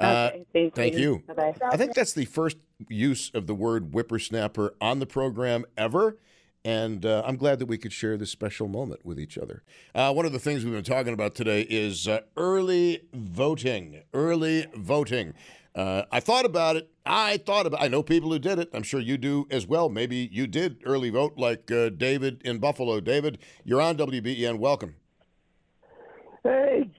Uh, 0.00 0.30
okay, 0.32 0.46
thank, 0.52 0.74
thank 0.74 0.94
you. 0.96 1.22
I 1.70 1.76
think 1.76 1.94
that's 1.94 2.12
the 2.12 2.24
first 2.24 2.56
use 2.88 3.30
of 3.34 3.46
the 3.46 3.54
word 3.54 3.92
whippersnapper 3.92 4.74
on 4.80 4.98
the 4.98 5.06
program 5.06 5.64
ever. 5.76 6.18
And 6.64 7.06
uh, 7.06 7.22
I'm 7.24 7.36
glad 7.36 7.60
that 7.60 7.66
we 7.66 7.78
could 7.78 7.92
share 7.92 8.16
this 8.16 8.30
special 8.30 8.66
moment 8.66 9.04
with 9.04 9.20
each 9.20 9.38
other. 9.38 9.62
Uh, 9.94 10.12
one 10.12 10.26
of 10.26 10.32
the 10.32 10.40
things 10.40 10.64
we've 10.64 10.74
been 10.74 10.82
talking 10.82 11.12
about 11.12 11.36
today 11.36 11.62
is 11.70 12.08
uh, 12.08 12.22
early 12.36 13.02
voting. 13.12 14.02
Early 14.12 14.66
voting. 14.74 15.34
Uh, 15.74 16.02
I 16.10 16.18
thought 16.18 16.46
about 16.46 16.74
it. 16.76 16.91
I 17.04 17.38
thought 17.38 17.66
about. 17.66 17.82
I 17.82 17.88
know 17.88 18.02
people 18.02 18.30
who 18.30 18.38
did 18.38 18.58
it. 18.58 18.70
I'm 18.72 18.82
sure 18.82 19.00
you 19.00 19.16
do 19.18 19.46
as 19.50 19.66
well. 19.66 19.88
Maybe 19.88 20.28
you 20.30 20.46
did 20.46 20.82
early 20.84 21.10
vote, 21.10 21.34
like 21.36 21.70
uh, 21.70 21.90
David 21.90 22.42
in 22.44 22.58
Buffalo. 22.58 23.00
David, 23.00 23.38
you're 23.64 23.80
on 23.80 23.96
WBEN. 23.96 24.58
Welcome. 24.58 24.94
Hey, 26.44 26.90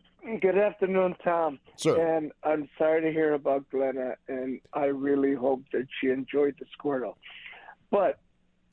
good 0.41 0.57
afternoon, 0.57 1.15
Tom. 1.24 1.60
Sir. 1.77 2.17
And 2.17 2.31
I'm 2.43 2.69
sorry 2.77 3.01
to 3.01 3.12
hear 3.12 3.33
about 3.33 3.69
Glenna, 3.69 4.15
and 4.27 4.60
I 4.74 4.86
really 4.86 5.33
hope 5.33 5.63
that 5.72 5.88
she 6.00 6.10
enjoyed 6.10 6.55
the 6.60 6.65
Squirtle. 6.77 7.15
But 7.91 8.19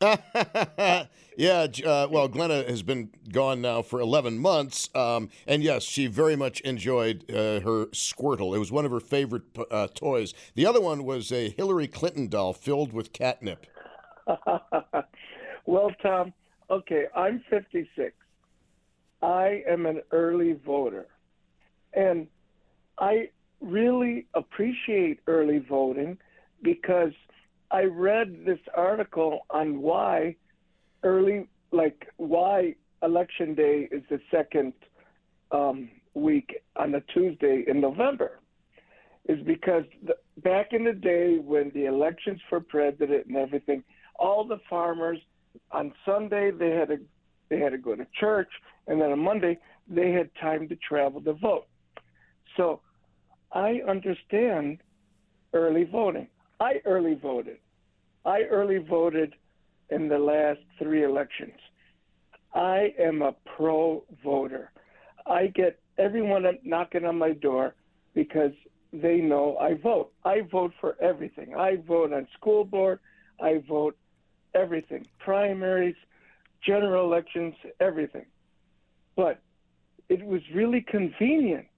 yeah, 1.36 1.66
uh, 1.84 2.08
well, 2.10 2.26
Glenna 2.26 2.62
has 2.64 2.82
been 2.82 3.10
gone 3.30 3.60
now 3.60 3.82
for 3.82 4.00
11 4.00 4.38
months. 4.38 4.88
Um, 4.94 5.28
and 5.46 5.62
yes, 5.62 5.82
she 5.82 6.06
very 6.06 6.36
much 6.36 6.60
enjoyed 6.62 7.24
uh, 7.30 7.60
her 7.60 7.86
Squirtle. 7.86 8.56
It 8.56 8.58
was 8.58 8.72
one 8.72 8.86
of 8.86 8.92
her 8.92 9.00
favorite 9.00 9.42
uh, 9.70 9.88
toys. 9.94 10.32
The 10.54 10.64
other 10.64 10.80
one 10.80 11.04
was 11.04 11.30
a 11.32 11.50
Hillary 11.50 11.86
Clinton 11.86 12.28
doll 12.28 12.54
filled 12.54 12.94
with 12.94 13.12
catnip. 13.12 13.66
well, 15.66 15.90
Tom, 16.02 16.32
okay, 16.70 17.06
I'm 17.14 17.42
56. 17.50 18.14
I 19.22 19.62
am 19.68 19.84
an 19.84 20.00
early 20.12 20.54
voter. 20.64 21.08
And 21.92 22.26
I 22.98 23.28
really 23.60 24.26
appreciate 24.32 25.20
early 25.26 25.58
voting 25.58 26.16
because 26.62 27.12
I 27.70 27.84
read 27.84 28.44
this 28.44 28.58
article 28.76 29.40
on 29.50 29.80
why 29.80 30.36
early, 31.02 31.48
like, 31.70 32.08
why 32.16 32.74
election 33.02 33.54
day 33.54 33.88
is 33.90 34.02
the 34.10 34.20
second 34.30 34.72
um, 35.52 35.88
week 36.14 36.62
on 36.76 36.94
a 36.94 37.00
Tuesday 37.12 37.64
in 37.66 37.80
November. 37.80 38.40
Is 39.28 39.38
because 39.46 39.84
the, 40.04 40.14
back 40.42 40.72
in 40.72 40.84
the 40.84 40.92
day 40.92 41.36
when 41.38 41.70
the 41.74 41.84
elections 41.84 42.40
for 42.48 42.58
president 42.58 43.26
and 43.26 43.36
everything, 43.36 43.84
all 44.18 44.44
the 44.44 44.58
farmers 44.68 45.18
on 45.70 45.92
Sunday 46.04 46.50
they 46.50 46.70
had 46.70 46.88
to 46.88 46.98
they 47.48 47.58
had 47.58 47.70
to 47.70 47.78
go 47.78 47.94
to 47.94 48.06
church, 48.18 48.48
and 48.86 49.00
then 49.00 49.12
on 49.12 49.18
Monday 49.18 49.58
they 49.88 50.12
had 50.12 50.30
time 50.40 50.68
to 50.68 50.76
travel 50.76 51.20
to 51.20 51.34
vote. 51.34 51.66
So 52.56 52.80
I 53.52 53.80
understand 53.86 54.78
early 55.52 55.84
voting. 55.84 56.28
I 56.60 56.74
early 56.84 57.14
voted. 57.14 57.56
I 58.24 58.42
early 58.42 58.78
voted 58.78 59.34
in 59.88 60.08
the 60.08 60.18
last 60.18 60.60
three 60.78 61.04
elections. 61.04 61.58
I 62.54 62.92
am 62.98 63.22
a 63.22 63.34
pro 63.56 64.04
voter. 64.22 64.70
I 65.26 65.46
get 65.46 65.78
everyone 65.98 66.44
knocking 66.64 67.04
on 67.04 67.18
my 67.18 67.32
door 67.32 67.74
because 68.14 68.52
they 68.92 69.18
know 69.18 69.56
I 69.58 69.74
vote. 69.74 70.12
I 70.24 70.42
vote 70.50 70.72
for 70.80 70.96
everything. 71.00 71.54
I 71.56 71.76
vote 71.88 72.12
on 72.12 72.26
school 72.38 72.64
board. 72.64 72.98
I 73.40 73.62
vote 73.68 73.96
everything. 74.54 75.06
Primaries, 75.18 75.94
general 76.66 77.06
elections, 77.06 77.54
everything. 77.80 78.26
But 79.16 79.40
it 80.08 80.24
was 80.24 80.42
really 80.54 80.82
convenient 80.82 81.68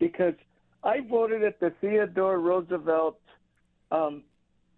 because 0.00 0.34
I 0.82 1.00
voted 1.08 1.44
at 1.44 1.60
the 1.60 1.72
Theodore 1.80 2.40
Roosevelt 2.40 3.20
um, 3.90 4.22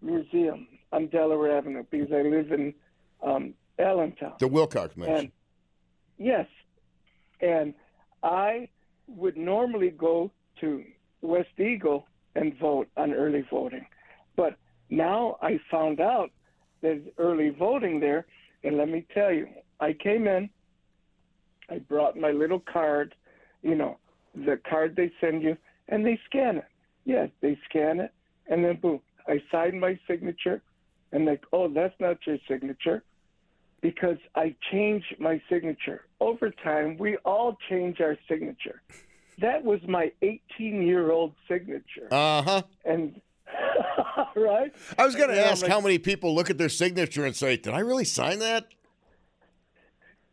Museum 0.01 0.67
on 0.91 1.07
Delaware 1.07 1.57
Avenue 1.57 1.83
because 1.89 2.11
I 2.11 2.21
live 2.21 2.51
in 2.51 2.73
um, 3.23 3.53
Allentown. 3.79 4.33
The 4.39 4.47
Wilcox 4.47 4.95
Mansion. 4.97 5.15
And 5.15 5.31
yes, 6.17 6.47
and 7.41 7.73
I 8.23 8.69
would 9.07 9.37
normally 9.37 9.89
go 9.89 10.31
to 10.61 10.83
West 11.21 11.59
Eagle 11.59 12.07
and 12.35 12.57
vote 12.59 12.87
on 12.97 13.13
early 13.13 13.45
voting, 13.49 13.85
but 14.35 14.55
now 14.89 15.37
I 15.41 15.59
found 15.69 15.99
out 15.99 16.31
there's 16.81 17.03
early 17.17 17.49
voting 17.49 17.99
there, 17.99 18.25
and 18.63 18.77
let 18.77 18.89
me 18.89 19.05
tell 19.13 19.31
you, 19.31 19.47
I 19.79 19.93
came 19.93 20.27
in, 20.27 20.49
I 21.69 21.79
brought 21.79 22.17
my 22.17 22.31
little 22.31 22.59
card, 22.59 23.15
you 23.63 23.75
know, 23.75 23.97
the 24.35 24.59
card 24.69 24.95
they 24.95 25.11
send 25.19 25.43
you, 25.43 25.57
and 25.89 26.05
they 26.05 26.19
scan 26.25 26.57
it. 26.57 26.65
Yes, 27.05 27.29
they 27.41 27.57
scan 27.69 27.99
it, 27.99 28.11
and 28.51 28.63
then 28.63 28.75
boom, 28.75 28.99
I 29.27 29.41
sign 29.51 29.79
my 29.79 29.97
signature, 30.07 30.61
and 31.11 31.25
like, 31.25 31.43
oh, 31.51 31.67
that's 31.69 31.99
not 31.99 32.17
your 32.27 32.37
signature, 32.47 33.01
because 33.81 34.17
I 34.35 34.55
changed 34.71 35.15
my 35.19 35.41
signature. 35.49 36.05
Over 36.19 36.51
time, 36.51 36.97
we 36.99 37.17
all 37.25 37.57
change 37.69 37.99
our 38.01 38.17
signature. 38.27 38.81
That 39.39 39.63
was 39.63 39.79
my 39.87 40.11
18 40.21 40.83
year 40.83 41.11
old 41.11 41.33
signature. 41.47 42.07
Uh 42.11 42.43
huh. 42.43 42.61
And 42.85 43.19
right? 44.35 44.71
I 44.99 45.05
was 45.05 45.15
going 45.15 45.29
to 45.29 45.43
ask 45.43 45.63
like, 45.63 45.71
how 45.71 45.81
many 45.81 45.97
people 45.97 46.35
look 46.35 46.49
at 46.49 46.57
their 46.57 46.69
signature 46.69 47.25
and 47.25 47.35
say, 47.35 47.57
"Did 47.57 47.73
I 47.73 47.79
really 47.79 48.05
sign 48.05 48.39
that?" 48.39 48.67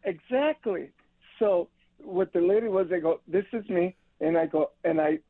Exactly. 0.04 0.90
So 1.38 1.68
what 1.98 2.32
the 2.32 2.40
lady 2.40 2.68
was, 2.68 2.88
I 2.92 2.98
go, 2.98 3.20
"This 3.28 3.44
is 3.52 3.68
me," 3.68 3.96
and 4.20 4.36
I 4.36 4.46
go, 4.46 4.70
and 4.84 5.00
I, 5.00 5.20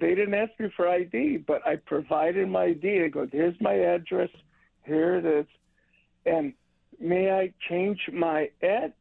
they 0.00 0.14
didn't 0.14 0.34
ask 0.34 0.52
me 0.58 0.68
for 0.76 0.88
ID, 0.88 1.38
but 1.38 1.66
I 1.66 1.76
provided 1.76 2.48
my 2.48 2.64
ID. 2.64 3.04
I 3.04 3.08
go, 3.08 3.26
"Here's 3.26 3.60
my 3.60 3.74
address. 3.74 4.30
Here 4.84 5.16
it 5.16 5.24
is," 5.24 5.46
and 6.26 6.54
may 6.98 7.30
I 7.30 7.52
change 7.68 8.08
my 8.12 8.50
ad, 8.62 8.92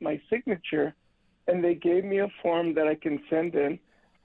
my 0.00 0.20
signature? 0.30 0.94
And 1.46 1.64
they 1.64 1.74
gave 1.74 2.04
me 2.04 2.18
a 2.18 2.28
form 2.42 2.74
that 2.74 2.86
I 2.86 2.94
can 2.94 3.22
send 3.30 3.54
in, 3.54 3.78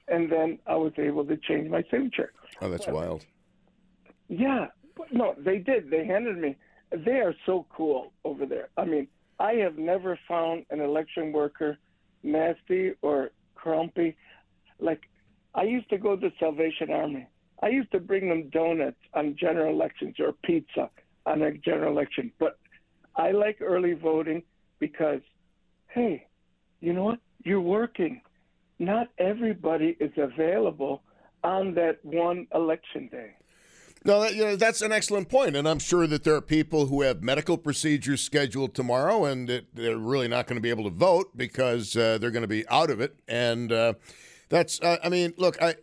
and 0.10 0.30
then 0.30 0.60
I 0.68 0.76
was 0.76 0.92
able 0.98 1.26
to 1.26 1.38
change 1.38 1.70
my 1.70 1.82
signature. 1.84 2.34
Oh, 2.62 2.70
that's 2.70 2.88
wild. 2.88 3.26
Yeah, 4.28 4.68
but 4.98 5.14
no, 5.14 5.34
they 5.38 5.60
did. 5.60 5.90
They 5.90 6.06
handed 6.06 6.38
me. 6.38 6.58
They 6.92 7.22
are 7.22 7.34
so 7.46 7.66
cool 7.70 8.12
over 8.26 8.46
there. 8.46 8.70
I 8.78 8.84
mean, 8.86 9.08
I 9.40 9.54
have 9.54 9.78
never 9.78 10.20
found 10.28 10.66
an 10.70 10.82
election 10.82 11.32
worker 11.32 11.78
nasty 12.24 12.94
or 13.02 13.32
grumpy. 13.56 14.18
Like, 14.80 15.04
I 15.56 15.64
used 15.64 15.90
to 15.90 15.98
go 15.98 16.16
to 16.16 16.30
the 16.30 16.34
Salvation 16.40 16.90
Army. 16.92 17.28
I 17.62 17.70
used 17.70 17.92
to 17.92 18.00
bring 18.00 18.30
them 18.30 18.50
donuts 18.50 18.98
on 19.14 19.36
general 19.40 19.74
elections 19.74 20.16
or 20.20 20.34
pizza 20.44 20.90
on 21.26 21.42
a 21.42 21.52
general 21.54 21.92
election. 21.92 22.32
But 22.40 22.58
I 23.16 23.32
like 23.32 23.62
early 23.62 23.94
voting 23.94 24.44
because, 24.80 25.22
hey, 25.88 26.28
you 26.82 26.94
know 26.94 27.04
what? 27.04 27.20
You're 27.44 27.62
working. 27.62 28.22
Not 28.80 29.10
everybody 29.18 29.96
is 30.00 30.12
available 30.18 31.04
on 31.44 31.74
that 31.76 32.04
one 32.04 32.48
election 32.54 33.08
day. 33.10 33.32
No, 34.06 34.20
that, 34.22 34.36
you 34.36 34.44
know, 34.44 34.56
that's 34.58 34.82
an 34.82 34.92
excellent 34.92 35.30
point, 35.30 35.56
and 35.56 35.66
I'm 35.68 35.80
sure 35.80 36.08
that 36.08 36.26
there 36.26 36.36
are 36.36 36.42
people 36.42 36.88
who 36.88 37.04
have 37.04 37.24
medical 37.24 37.58
procedures 37.58 38.22
scheduled 38.22 38.76
tomorrow, 38.76 39.24
and 39.24 39.48
that 39.48 39.68
they're 39.74 39.98
really 39.98 40.28
not 40.28 40.46
going 40.48 40.58
to 40.58 40.62
be 40.62 40.70
able 40.70 40.84
to 40.84 40.90
vote 40.90 41.38
because 41.38 41.96
uh, 41.96 42.18
they're 42.18 42.32
going 42.32 42.42
to 42.42 42.48
be 42.48 42.68
out 42.68 42.90
of 42.90 43.00
it. 43.00 43.16
And 43.30 43.72
uh, 43.72 43.94
that's, 44.54 44.80
uh, 44.82 44.98
I 45.04 45.10
mean, 45.10 45.34
look, 45.36 45.60
I 45.62 45.74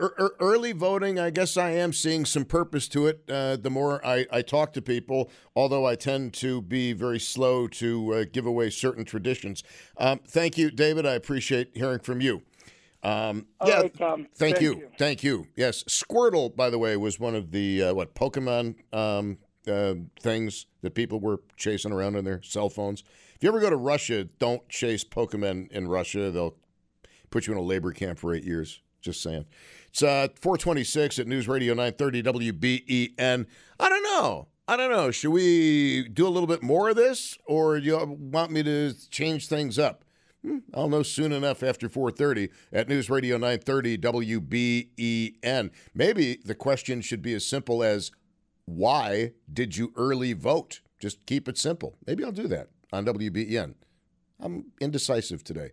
er, 0.00 0.14
er, 0.18 0.34
early 0.40 0.72
voting. 0.72 1.18
I 1.18 1.28
guess 1.28 1.58
I 1.58 1.72
am 1.72 1.92
seeing 1.92 2.24
some 2.24 2.46
purpose 2.46 2.88
to 2.88 3.06
it. 3.06 3.22
Uh, 3.28 3.56
the 3.56 3.68
more 3.68 4.04
I, 4.04 4.26
I 4.32 4.40
talk 4.40 4.72
to 4.72 4.82
people, 4.82 5.30
although 5.54 5.86
I 5.86 5.94
tend 5.94 6.32
to 6.34 6.62
be 6.62 6.94
very 6.94 7.20
slow 7.20 7.68
to 7.68 8.14
uh, 8.14 8.24
give 8.32 8.46
away 8.46 8.70
certain 8.70 9.04
traditions. 9.04 9.62
Um, 9.98 10.20
thank 10.26 10.56
you, 10.56 10.70
David. 10.70 11.04
I 11.04 11.12
appreciate 11.12 11.72
hearing 11.74 11.98
from 11.98 12.22
you. 12.22 12.40
Um, 13.02 13.46
yeah, 13.66 13.80
right, 13.80 13.94
Tom. 13.94 14.26
Thank, 14.34 14.56
Thank 14.56 14.60
you. 14.62 14.76
you. 14.76 14.88
Thank 14.98 15.22
you. 15.22 15.46
Yes, 15.54 15.82
Squirtle, 15.82 16.56
by 16.56 16.70
the 16.70 16.78
way, 16.78 16.96
was 16.96 17.20
one 17.20 17.34
of 17.34 17.50
the 17.50 17.82
uh, 17.82 17.94
what 17.94 18.14
Pokemon 18.14 18.76
um, 18.94 19.36
uh, 19.68 19.96
things 20.18 20.64
that 20.80 20.94
people 20.94 21.20
were 21.20 21.40
chasing 21.58 21.92
around 21.92 22.16
on 22.16 22.24
their 22.24 22.40
cell 22.42 22.70
phones. 22.70 23.04
If 23.34 23.42
you 23.42 23.50
ever 23.50 23.60
go 23.60 23.68
to 23.68 23.76
Russia, 23.76 24.24
don't 24.24 24.66
chase 24.70 25.04
Pokemon 25.04 25.70
in 25.72 25.88
Russia. 25.88 26.30
They'll 26.30 26.56
put 27.34 27.48
you 27.48 27.52
in 27.52 27.58
a 27.58 27.62
labor 27.62 27.90
camp 27.90 28.16
for 28.16 28.32
eight 28.32 28.44
years. 28.44 28.80
Just 29.00 29.20
saying. 29.20 29.44
It's 29.88 30.04
uh, 30.04 30.28
426 30.40 31.18
at 31.18 31.26
News 31.26 31.48
Radio 31.48 31.74
930 31.74 32.22
WBEN. 32.52 33.46
I 33.80 33.88
don't 33.88 34.02
know. 34.04 34.46
I 34.68 34.76
don't 34.76 34.90
know. 34.90 35.10
Should 35.10 35.32
we 35.32 36.08
do 36.08 36.28
a 36.28 36.30
little 36.30 36.46
bit 36.46 36.62
more 36.62 36.90
of 36.90 36.96
this, 36.96 37.36
or 37.44 37.80
do 37.80 37.86
you 37.86 37.98
want 37.98 38.52
me 38.52 38.62
to 38.62 38.94
change 39.10 39.48
things 39.48 39.80
up? 39.80 40.04
Hmm, 40.42 40.58
I'll 40.72 40.88
know 40.88 41.02
soon 41.02 41.32
enough 41.32 41.64
after 41.64 41.88
4:30 41.88 42.50
at 42.72 42.88
News 42.88 43.10
Radio 43.10 43.36
930 43.36 43.98
WBEN. 43.98 45.70
Maybe 45.92 46.38
the 46.44 46.54
question 46.54 47.00
should 47.00 47.20
be 47.20 47.34
as 47.34 47.44
simple 47.44 47.82
as 47.82 48.12
why 48.64 49.32
did 49.52 49.76
you 49.76 49.92
early 49.96 50.34
vote? 50.34 50.82
Just 51.00 51.26
keep 51.26 51.48
it 51.48 51.58
simple. 51.58 51.96
Maybe 52.06 52.24
I'll 52.24 52.32
do 52.32 52.46
that 52.46 52.68
on 52.92 53.04
WBEN. 53.04 53.74
I'm 54.38 54.66
indecisive 54.80 55.42
today, 55.42 55.72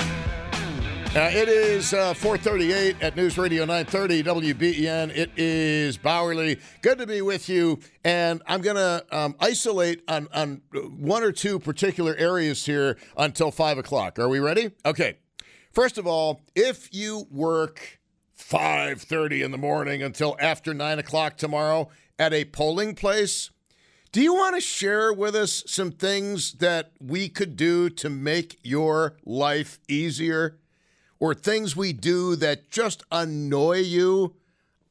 Uh, 1.13 1.29
it 1.33 1.49
is 1.49 1.93
uh, 1.93 2.13
438 2.13 2.95
at 3.01 3.17
News 3.17 3.37
Radio 3.37 3.65
930 3.65 4.23
WBEN. 4.23 5.09
It 5.13 5.29
is 5.35 5.97
Bauerle. 5.97 6.57
Good 6.81 6.99
to 6.99 7.05
be 7.05 7.21
with 7.21 7.49
you. 7.49 7.81
And 8.05 8.41
I'm 8.47 8.61
going 8.61 8.77
to 8.77 9.05
um, 9.11 9.35
isolate 9.41 10.03
on, 10.07 10.29
on 10.33 10.61
one 10.71 11.21
or 11.21 11.33
two 11.33 11.59
particular 11.59 12.15
areas 12.15 12.65
here 12.65 12.97
until 13.17 13.51
5 13.51 13.79
o'clock. 13.79 14.19
Are 14.19 14.29
we 14.29 14.39
ready? 14.39 14.71
Okay. 14.85 15.17
First 15.73 15.97
of 15.97 16.07
all, 16.07 16.39
if 16.55 16.87
you 16.93 17.27
work 17.29 17.99
5.30 18.39 19.43
in 19.43 19.51
the 19.51 19.57
morning 19.57 20.01
until 20.01 20.37
after 20.39 20.73
9 20.73 20.97
o'clock 20.97 21.35
tomorrow 21.35 21.89
at 22.17 22.31
a 22.31 22.45
polling 22.45 22.95
place, 22.95 23.49
do 24.13 24.21
you 24.21 24.33
want 24.33 24.55
to 24.55 24.61
share 24.61 25.11
with 25.11 25.35
us 25.35 25.65
some 25.67 25.91
things 25.91 26.53
that 26.53 26.93
we 27.01 27.27
could 27.27 27.57
do 27.57 27.89
to 27.89 28.09
make 28.09 28.59
your 28.63 29.17
life 29.25 29.77
easier? 29.89 30.57
Or 31.21 31.33
things 31.35 31.75
we 31.75 31.93
do 31.93 32.35
that 32.35 32.69
just 32.69 33.03
annoy 33.11 33.77
you? 33.77 34.35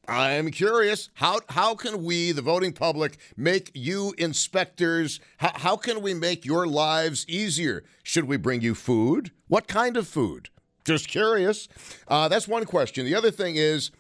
I'm 0.09 0.51
curious. 0.51 1.11
How 1.15 1.41
how 1.51 1.75
can 1.75 2.03
we, 2.03 2.33
the 2.33 2.41
voting 2.41 2.73
public, 2.73 3.19
make 3.37 3.71
you 3.75 4.15
inspectors? 4.17 5.21
How, 5.37 5.53
how 5.55 5.77
can 5.77 6.01
we 6.01 6.15
make 6.15 6.45
your 6.45 6.67
lives 6.67 7.27
easier? 7.29 7.85
Should 8.03 8.25
we 8.25 8.37
bring 8.37 8.63
you 8.63 8.75
food? 8.75 9.33
What 9.49 9.69
kind 9.69 9.97
of 9.97 10.09
food? 10.09 10.49
Just 10.85 11.09
curious. 11.09 11.69
Uh, 12.09 12.29
that's 12.29 12.49
one 12.49 12.65
question. 12.65 13.05
The 13.05 13.15
other 13.15 13.31
thing 13.31 13.57
is 13.57 13.91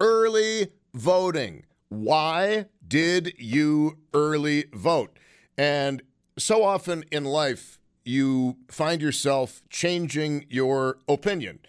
early 0.00 0.68
voting. 0.94 1.64
Why 1.88 2.66
did 2.86 3.34
you 3.38 3.98
early 4.14 4.64
vote? 4.72 5.18
And 5.58 6.02
so 6.38 6.64
often 6.64 7.04
in 7.12 7.24
life, 7.24 7.78
you 8.04 8.56
find 8.68 9.02
yourself 9.02 9.62
changing 9.68 10.46
your 10.48 10.98
opinion. 11.08 11.60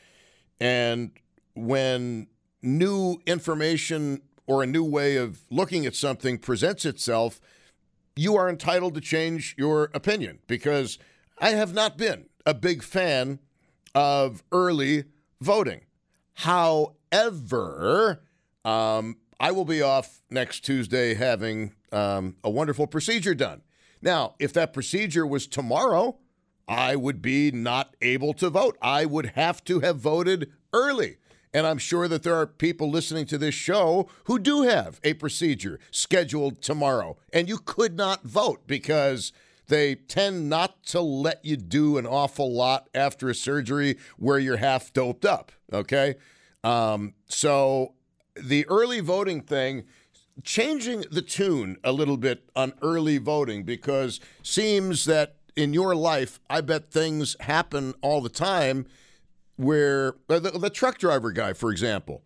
And 0.59 1.11
when 1.55 2.27
new 2.61 3.21
information 3.25 4.21
or 4.47 4.63
a 4.63 4.67
new 4.67 4.83
way 4.83 5.17
of 5.17 5.41
looking 5.49 5.85
at 5.85 5.95
something 5.95 6.37
presents 6.37 6.85
itself, 6.85 7.39
you 8.15 8.35
are 8.35 8.49
entitled 8.49 8.93
to 8.95 9.01
change 9.01 9.55
your 9.57 9.89
opinion 9.93 10.39
because 10.47 10.99
I 11.39 11.51
have 11.51 11.73
not 11.73 11.97
been 11.97 12.25
a 12.45 12.53
big 12.53 12.83
fan 12.83 13.39
of 13.95 14.43
early 14.51 15.05
voting. 15.41 15.81
However, 16.35 18.23
um, 18.65 19.17
I 19.39 19.51
will 19.51 19.65
be 19.65 19.81
off 19.81 20.21
next 20.29 20.61
Tuesday 20.61 21.13
having 21.15 21.73
um, 21.91 22.37
a 22.43 22.49
wonderful 22.49 22.87
procedure 22.87 23.35
done. 23.35 23.61
Now, 24.01 24.35
if 24.39 24.53
that 24.53 24.73
procedure 24.73 25.25
was 25.25 25.47
tomorrow, 25.47 26.17
I 26.67 26.95
would 26.95 27.21
be 27.21 27.51
not 27.51 27.95
able 28.01 28.33
to 28.35 28.49
vote. 28.49 28.77
I 28.81 29.05
would 29.05 29.31
have 29.35 29.63
to 29.65 29.81
have 29.81 29.97
voted 29.97 30.51
early. 30.71 31.17
And 31.53 31.67
I'm 31.67 31.77
sure 31.77 32.07
that 32.07 32.23
there 32.23 32.35
are 32.35 32.47
people 32.47 32.89
listening 32.89 33.25
to 33.27 33.37
this 33.37 33.53
show 33.53 34.09
who 34.23 34.39
do 34.39 34.63
have 34.63 34.99
a 35.03 35.13
procedure 35.13 35.79
scheduled 35.91 36.61
tomorrow, 36.61 37.17
and 37.31 37.47
you 37.47 37.59
could 37.59 37.95
not 37.95 38.23
vote 38.23 38.65
because 38.65 39.31
they 39.67 39.95
tend 39.95 40.49
not 40.49 40.83
to 40.85 40.99
let 40.99 41.45
you 41.45 41.55
do 41.55 41.97
an 41.97 42.07
awful 42.07 42.51
lot 42.51 42.89
after 42.93 43.29
a 43.29 43.35
surgery 43.35 43.97
where 44.17 44.39
you're 44.39 44.57
half 44.57 44.91
doped 44.93 45.25
up. 45.25 45.51
Okay. 45.71 46.15
Um, 46.63 47.13
so 47.27 47.93
the 48.35 48.65
early 48.67 48.99
voting 48.99 49.41
thing, 49.41 49.83
changing 50.43 51.05
the 51.11 51.21
tune 51.21 51.77
a 51.83 51.91
little 51.91 52.17
bit 52.17 52.49
on 52.55 52.73
early 52.81 53.19
voting 53.19 53.63
because 53.63 54.19
seems 54.41 55.05
that 55.05 55.35
in 55.55 55.73
your 55.73 55.95
life, 55.95 56.39
I 56.49 56.61
bet 56.61 56.91
things 56.91 57.35
happen 57.41 57.93
all 58.01 58.21
the 58.21 58.29
time 58.29 58.85
where 59.55 60.15
the, 60.27 60.39
the, 60.39 60.69
truck 60.69 60.97
driver 60.97 61.31
guy, 61.31 61.53
for 61.53 61.71
example, 61.71 62.23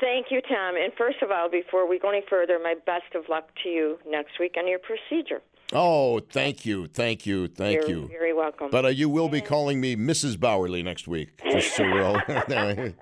Thank 0.00 0.26
you, 0.30 0.40
Tom. 0.40 0.76
And 0.76 0.92
first 0.96 1.22
of 1.22 1.30
all, 1.30 1.50
before 1.50 1.88
we 1.88 1.98
go 1.98 2.10
any 2.10 2.22
further, 2.28 2.58
my 2.62 2.74
best 2.86 3.14
of 3.14 3.28
luck 3.28 3.48
to 3.62 3.68
you 3.68 3.98
next 4.06 4.38
week 4.38 4.54
on 4.58 4.68
your 4.68 4.78
procedure. 4.78 5.42
Oh, 5.72 6.20
thank 6.20 6.64
you, 6.64 6.86
thank 6.86 7.26
you, 7.26 7.48
thank 7.48 7.80
You're 7.80 7.88
you. 7.88 8.08
Very 8.08 8.32
welcome. 8.32 8.70
But 8.70 8.84
uh, 8.84 8.88
you 8.88 9.08
will 9.08 9.28
be 9.28 9.40
calling 9.40 9.80
me 9.80 9.96
Mrs. 9.96 10.36
Bauerle 10.36 10.82
next 10.84 11.08
week, 11.08 11.40
just 11.50 11.74
so 11.74 11.82
we're 11.82 12.22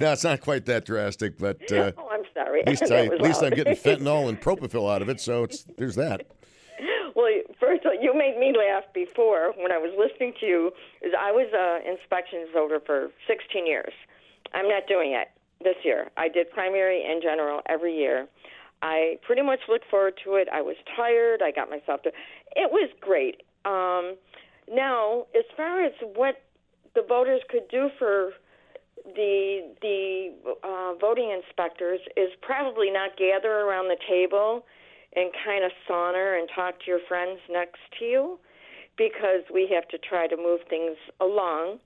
no, 0.00 0.12
it's 0.12 0.24
not 0.24 0.42
quite 0.42 0.66
that 0.66 0.84
drastic, 0.84 1.38
but 1.38 1.60
uh, 1.72 1.92
oh, 1.98 2.10
I'm 2.12 2.24
sorry. 2.34 2.60
At 2.60 2.68
least, 2.68 2.82
I, 2.90 3.06
at 3.06 3.22
least 3.22 3.42
I'm 3.42 3.52
getting 3.52 3.74
fentanyl 3.74 4.28
and 4.28 4.38
propofol 4.38 4.92
out 4.94 5.00
of 5.00 5.08
it, 5.08 5.20
so 5.20 5.44
it's 5.44 5.64
there's 5.78 5.94
that. 5.94 6.26
Well, 7.14 7.28
first 7.58 7.84
of 7.84 7.92
all, 7.92 8.02
you 8.02 8.14
made 8.14 8.38
me 8.38 8.54
laugh 8.56 8.84
before 8.92 9.52
when 9.56 9.72
I 9.72 9.78
was 9.78 9.92
listening 9.96 10.34
to 10.40 10.46
you. 10.46 10.72
Is 11.00 11.12
I 11.18 11.32
was 11.32 11.48
an 11.54 11.90
inspections 11.90 12.48
voter 12.52 12.80
for 12.84 13.10
16 13.26 13.66
years. 13.66 13.92
I'm 14.52 14.68
not 14.68 14.86
doing 14.86 15.12
it 15.12 15.28
this 15.62 15.76
year. 15.84 16.10
I 16.16 16.28
did 16.28 16.50
primary 16.50 17.04
and 17.04 17.22
general 17.22 17.60
every 17.68 17.96
year. 17.96 18.28
I 18.82 19.18
pretty 19.22 19.42
much 19.42 19.60
looked 19.68 19.88
forward 19.90 20.14
to 20.24 20.34
it. 20.34 20.48
I 20.52 20.60
was 20.60 20.76
tired. 20.96 21.40
I 21.42 21.52
got 21.52 21.70
myself 21.70 22.02
to. 22.02 22.08
It 22.56 22.70
was 22.70 22.90
great. 23.00 23.42
Um, 23.64 24.16
now, 24.68 25.26
as 25.36 25.44
far 25.56 25.84
as 25.84 25.92
what 26.14 26.42
the 26.94 27.02
voters 27.02 27.40
could 27.48 27.68
do 27.70 27.88
for 27.98 28.32
the 29.04 29.74
the 29.80 30.32
uh, 30.62 30.94
voting 31.00 31.30
inspectors 31.30 32.00
is 32.16 32.30
probably 32.40 32.90
not 32.90 33.16
gather 33.16 33.50
around 33.50 33.88
the 33.88 33.96
table 34.08 34.64
and 35.14 35.30
kind 35.44 35.64
of 35.64 35.70
saunter 35.86 36.36
and 36.36 36.48
talk 36.54 36.78
to 36.80 36.86
your 36.86 37.00
friends 37.08 37.40
next 37.50 37.80
to 37.98 38.04
you 38.04 38.38
because 38.96 39.42
we 39.52 39.68
have 39.72 39.86
to 39.88 39.98
try 39.98 40.26
to 40.26 40.36
move 40.36 40.60
things 40.68 40.96
along 41.20 41.78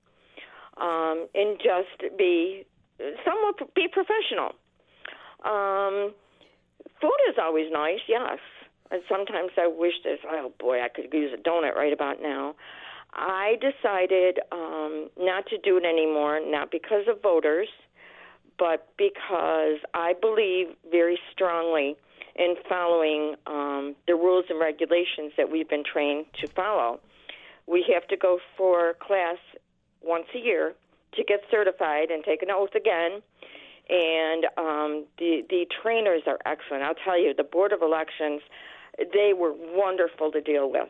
um, 0.77 1.27
and 1.35 1.59
just 1.59 2.17
be 2.19 2.67
somewhat 3.25 3.75
be 3.75 3.89
professional. 3.89 4.53
Um, 5.45 6.15
food 7.01 7.21
is 7.29 7.37
always 7.41 7.71
nice, 7.73 8.01
yes. 8.09 8.39
And 8.91 9.03
sometimes 9.09 9.51
I 9.59 9.67
wish 9.67 9.95
this. 10.05 10.19
Oh 10.27 10.53
boy, 10.59 10.83
I 10.83 10.89
could 10.89 11.13
use 11.13 11.33
a 11.35 11.49
donut 11.49 11.75
right 11.75 11.93
about 11.93 12.23
now. 12.23 12.55
I 13.13 13.57
decided 13.61 14.41
um, 14.53 15.09
not 15.19 15.47
to 15.47 15.59
do 15.59 15.77
it 15.79 15.85
anymore, 15.85 16.41
not 16.45 16.71
because 16.71 17.09
of 17.09 17.23
voters, 17.23 17.69
but 18.59 18.89
because 18.97 19.79
I 19.95 20.15
believe 20.21 20.69
very 20.91 21.19
strongly 21.33 21.97
in 22.37 22.55
following 22.69 23.35
um, 23.47 23.97
the 24.07 24.15
rules 24.15 24.45
and 24.51 24.61
regulations 24.61 25.33
that 25.37 25.51
we've 25.51 25.69
been 25.69 25.85
trained 25.85 26.27
to 26.41 26.49
follow. 26.49 27.01
We 27.67 27.85
have 27.93 28.07
to 28.09 28.17
go 28.17 28.39
for 28.57 28.95
class 29.01 29.39
once 30.03 30.27
a 30.35 30.39
year 30.39 30.75
to 31.17 31.25
get 31.25 31.41
certified 31.51 32.11
and 32.11 32.25
take 32.25 32.43
an 32.43 32.51
oath 32.51 32.75
again. 32.75 33.23
And 33.89 34.45
um, 34.57 35.05
the 35.19 35.43
the 35.49 35.67
trainers 35.83 36.23
are 36.27 36.39
excellent. 36.45 36.83
I'll 36.83 36.99
tell 37.05 37.21
you, 37.21 37.33
the 37.37 37.45
board 37.45 37.73
of 37.73 37.83
elections, 37.83 38.43
they 38.99 39.33
were 39.37 39.53
wonderful 39.55 40.33
to 40.33 40.41
deal 40.41 40.71
with. 40.71 40.89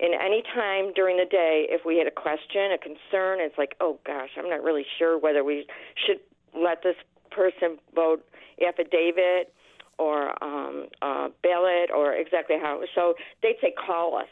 And 0.00 0.12
any 0.14 0.42
time 0.54 0.92
during 0.92 1.16
the 1.16 1.24
day, 1.24 1.66
if 1.70 1.86
we 1.86 1.96
had 1.98 2.06
a 2.06 2.10
question, 2.10 2.72
a 2.72 2.78
concern, 2.78 3.38
it's 3.40 3.56
like, 3.56 3.76
oh 3.80 3.98
gosh, 4.04 4.30
I'm 4.36 4.50
not 4.50 4.62
really 4.62 4.84
sure 4.98 5.18
whether 5.18 5.44
we 5.44 5.66
should 6.04 6.20
let 6.54 6.82
this 6.82 6.96
person 7.30 7.78
vote 7.94 8.24
affidavit 8.60 9.54
or 9.98 10.42
um, 10.42 10.86
uh, 11.00 11.28
ballot 11.42 11.90
or 11.94 12.12
exactly 12.12 12.56
how. 12.60 12.80
So 12.94 13.14
they'd 13.42 13.56
say, 13.60 13.72
call 13.86 14.16
us. 14.18 14.28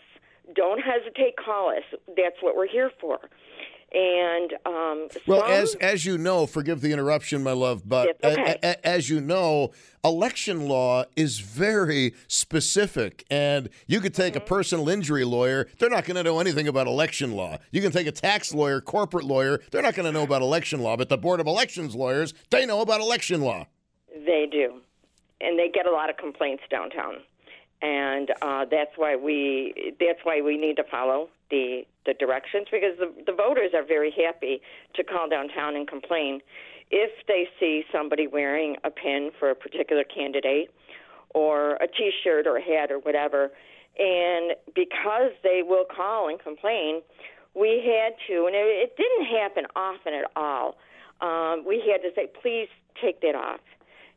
Don't 0.55 0.81
hesitate, 0.81 1.37
call 1.37 1.71
us. 1.71 1.85
That's 2.09 2.37
what 2.41 2.57
we're 2.57 2.69
here 2.69 2.91
for. 3.01 3.19
And 3.95 4.55
um, 4.65 5.09
Well, 5.27 5.45
as 5.45 5.75
as 5.75 6.07
you 6.07 6.17
know, 6.17 6.47
forgive 6.47 6.81
the 6.81 6.93
interruption, 6.93 7.43
my 7.43 7.53
love, 7.53 7.87
but 7.87 8.17
okay. 8.25 8.59
a- 8.63 8.67
a- 8.71 8.87
as 8.87 9.11
you 9.11 9.21
know, 9.21 9.73
election 10.03 10.67
law 10.67 11.05
is 11.15 11.41
very 11.41 12.15
specific, 12.27 13.25
and 13.31 13.69
you 13.87 14.01
could 14.01 14.15
take 14.15 14.33
Mm-hmm. 14.33 14.43
a 14.45 14.47
personal 14.47 14.89
injury 14.89 15.25
lawyer; 15.25 15.69
they're 15.79 15.91
not 15.91 16.07
going 16.07 16.17
to 16.17 16.23
know 16.23 16.39
anything 16.41 16.69
about 16.69 16.87
election 16.87 17.33
law. 17.33 17.59
You 17.71 17.83
can 17.83 17.93
take 17.93 18.07
a 18.07 18.13
tax 18.13 18.55
lawyer, 18.55 18.81
corporate 18.81 19.25
lawyer; 19.25 19.61
they're 19.71 19.83
not 19.83 19.95
going 19.95 20.07
to 20.07 20.13
know 20.13 20.23
about 20.23 20.41
election 20.41 20.81
law. 20.81 20.97
But 20.97 21.11
the 21.11 21.19
board 21.19 21.41
of 21.41 21.47
elections 21.47 21.95
lawyers, 21.95 22.33
they 22.51 22.65
know 22.65 22.81
about 22.81 23.01
election 23.03 23.43
law. 23.43 23.67
They 24.15 24.47
do, 24.51 24.81
and 25.43 25.59
they 25.59 25.69
get 25.69 25.85
a 25.87 25.91
lot 25.91 26.09
of 26.09 26.17
complaints 26.17 26.63
downtown, 26.71 27.17
and 27.83 28.31
uh, 28.41 28.65
that's 28.71 28.93
why 28.97 29.17
we 29.17 29.95
that's 29.99 30.21
why 30.23 30.41
we 30.41 30.57
need 30.57 30.77
to 30.77 30.85
follow 30.85 31.29
the 31.51 31.83
the 32.07 32.15
directions 32.15 32.67
because 32.71 32.97
the 32.99 33.13
the 33.27 33.33
voters 33.33 33.73
are 33.75 33.85
very 33.85 34.13
happy 34.13 34.63
to 34.95 35.05
call 35.05 35.29
downtown 35.29 35.77
and 35.77 35.87
complain 35.89 36.41
if 36.91 37.11
they 37.27 37.49
see 37.59 37.85
somebody 37.91 38.27
wearing 38.27 38.77
a 38.85 38.91
pin 38.91 39.31
for 39.39 39.51
a 39.51 39.55
particular 39.55 40.05
candidate 40.05 40.71
or 41.35 41.77
a 41.77 41.87
T-shirt 41.87 42.47
or 42.47 42.59
a 42.59 42.63
hat 42.63 42.93
or 42.93 42.99
whatever, 42.99 43.51
and 43.99 44.53
because 44.75 45.33
they 45.43 45.63
will 45.67 45.85
call 45.85 46.29
and 46.29 46.39
complain, 46.39 47.01
we 47.55 47.81
had 47.81 48.13
to, 48.29 48.45
and 48.47 48.55
it, 48.55 48.93
it 48.93 48.97
didn't 48.99 49.25
happen 49.25 49.65
often 49.75 50.13
at 50.13 50.31
all. 50.37 50.77
Um, 51.23 51.65
we 51.67 51.83
had 51.91 52.03
to 52.03 52.15
say, 52.15 52.29
please 52.43 52.69
take 53.01 53.23
that 53.23 53.35
off. 53.35 53.61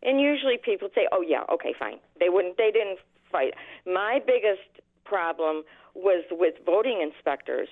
And 0.04 0.20
usually 0.20 0.58
people 0.58 0.90
say, 0.94 1.08
"Oh 1.12 1.22
yeah, 1.22 1.44
okay, 1.52 1.74
fine." 1.80 1.98
They 2.20 2.30
wouldn't. 2.30 2.58
They 2.58 2.70
didn't 2.72 3.00
fight. 3.36 3.54
My 3.86 4.20
biggest 4.26 4.70
problem 5.04 5.64
was 5.94 6.24
with 6.32 6.56
voting 6.66 7.02
inspectors. 7.02 7.70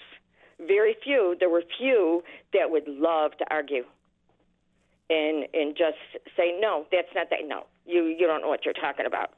Very 0.59 0.95
few. 1.03 1.35
There 1.39 1.49
were 1.49 1.63
few 1.77 2.23
that 2.53 2.69
would 2.69 2.87
love 2.87 3.31
to 3.39 3.45
argue 3.49 3.83
and 5.09 5.47
and 5.53 5.75
just 5.75 5.97
say, 6.37 6.57
"No, 6.59 6.85
that's 6.91 7.09
not 7.15 7.29
that. 7.29 7.39
No, 7.45 7.65
you 7.85 8.05
you 8.05 8.25
don't 8.27 8.41
know 8.41 8.47
what 8.47 8.65
you're 8.65 8.73
talking 8.73 9.05
about." 9.05 9.33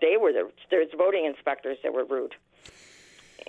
They 0.00 0.16
were 0.16 0.32
the 0.32 0.50
there's 0.70 0.88
voting 0.96 1.24
inspectors 1.26 1.78
that 1.82 1.92
were 1.92 2.04
rude. 2.04 2.34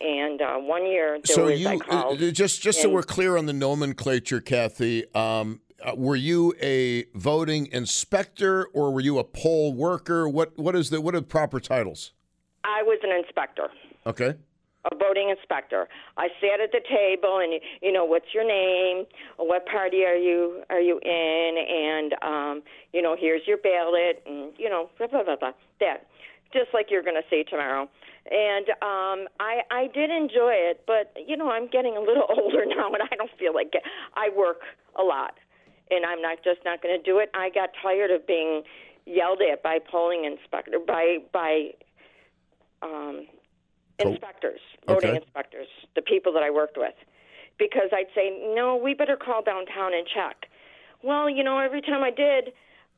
And 0.02 0.42
uh, 0.42 0.58
one 0.58 0.86
year 0.88 1.20
there 1.24 1.36
so 1.36 1.46
was 1.46 1.60
you 1.62 1.68
I 1.68 1.78
called. 1.78 2.22
uh, 2.22 2.32
just 2.32 2.62
just 2.62 2.82
so 2.82 2.90
we're 2.90 3.04
clear 3.04 3.38
on 3.38 3.46
the 3.46 3.54
nomenclature, 3.54 4.42
Kathy. 4.42 5.06
Um, 5.14 5.62
uh, 5.84 5.96
were 5.96 6.16
you 6.16 6.54
a 6.62 7.06
voting 7.14 7.68
inspector 7.72 8.66
or 8.74 8.92
were 8.92 9.02
you 9.02 9.20
a 9.20 9.24
poll 9.24 9.74
worker? 9.74 10.28
What 10.28 10.58
what 10.58 10.76
is 10.76 10.90
the 10.90 11.02
what 11.02 11.16
are 11.16 11.20
the 11.20 11.26
proper 11.26 11.60
titles? 11.60 12.12
I 12.64 12.82
was 12.84 13.00
an 13.04 13.12
inspector. 13.12 13.68
Okay. 14.06 14.36
a 14.92 14.96
voting 14.96 15.30
inspector. 15.30 15.88
I 16.18 16.28
sat 16.42 16.60
at 16.60 16.72
the 16.72 16.82
table, 16.90 17.40
and 17.40 17.54
you 17.82 17.92
know, 17.92 18.06
what's 18.06 18.34
your 18.34 18.46
name? 18.48 19.06
What 19.38 19.66
party 19.66 20.04
are 20.06 20.16
you 20.16 20.64
are 20.70 20.80
you 20.82 21.00
in? 21.04 21.58
And 21.58 22.14
um, 22.22 22.64
you 22.94 23.02
know, 23.02 23.16
here's 23.20 23.42
your 23.48 23.58
ballot, 23.58 24.24
and 24.26 24.54
you 24.58 24.70
know, 24.70 24.90
blah 24.98 25.08
blah 25.08 25.24
blah 25.24 25.36
blah. 25.36 25.52
That, 25.80 26.08
just 26.54 26.68
like 26.74 26.88
you're 26.90 27.04
going 27.04 27.16
to 27.22 27.28
see 27.30 27.44
tomorrow. 27.50 27.90
And 28.32 28.70
um, 28.82 29.28
I 29.40 29.62
I 29.72 29.90
did 29.94 30.10
enjoy 30.10 30.54
it, 30.54 30.84
but 30.88 31.14
you 31.28 31.36
know, 31.36 31.50
I'm 31.50 31.68
getting 31.68 31.98
a 31.98 32.02
little 32.02 32.26
older 32.38 32.66
now, 32.66 32.88
and 32.94 33.04
I 33.04 33.16
don't 33.16 33.32
feel 33.38 33.54
like 33.54 33.72
it. 33.74 33.84
I 34.16 34.30
work 34.36 34.62
a 34.98 35.04
lot, 35.04 35.34
and 35.92 36.06
I'm 36.06 36.22
not 36.22 36.44
just 36.44 36.60
not 36.66 36.82
going 36.82 36.98
to 36.98 37.04
do 37.04 37.20
it. 37.20 37.30
I 37.34 37.50
got 37.50 37.70
tired 37.82 38.12
of 38.12 38.26
being 38.26 38.64
yelled 39.06 39.42
at 39.42 39.62
by 39.64 39.80
polling 39.80 40.26
inspector 40.26 40.78
by 40.86 41.18
by 41.32 41.72
um, 42.82 43.28
inspectors, 44.00 44.60
voting 44.88 45.12
Okay. 45.12 45.18
inspectors, 45.18 45.68
the 45.96 46.02
people 46.02 46.34
that 46.34 46.44
I 46.44 46.50
worked 46.50 46.78
with, 46.78 46.96
because 47.58 47.90
I'd 47.94 48.12
say, 48.16 48.30
no, 48.56 48.76
we 48.76 48.94
better 48.94 49.16
call 49.16 49.42
downtown 49.42 49.94
and 49.94 50.06
check. 50.08 50.48
Well, 51.04 51.30
you 51.30 51.44
know, 51.44 51.60
every 51.60 51.82
time 51.82 52.04
I 52.04 52.12
did, 52.12 52.54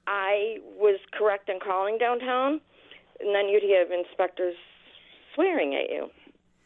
I 0.07 0.57
was 0.77 0.99
correct 1.11 1.49
in 1.49 1.59
calling 1.59 1.97
downtown, 1.97 2.61
and 3.19 3.35
then 3.35 3.47
you'd 3.49 3.63
have 3.77 3.91
inspectors 3.91 4.55
swearing 5.33 5.75
at 5.75 5.89
you. 5.89 6.09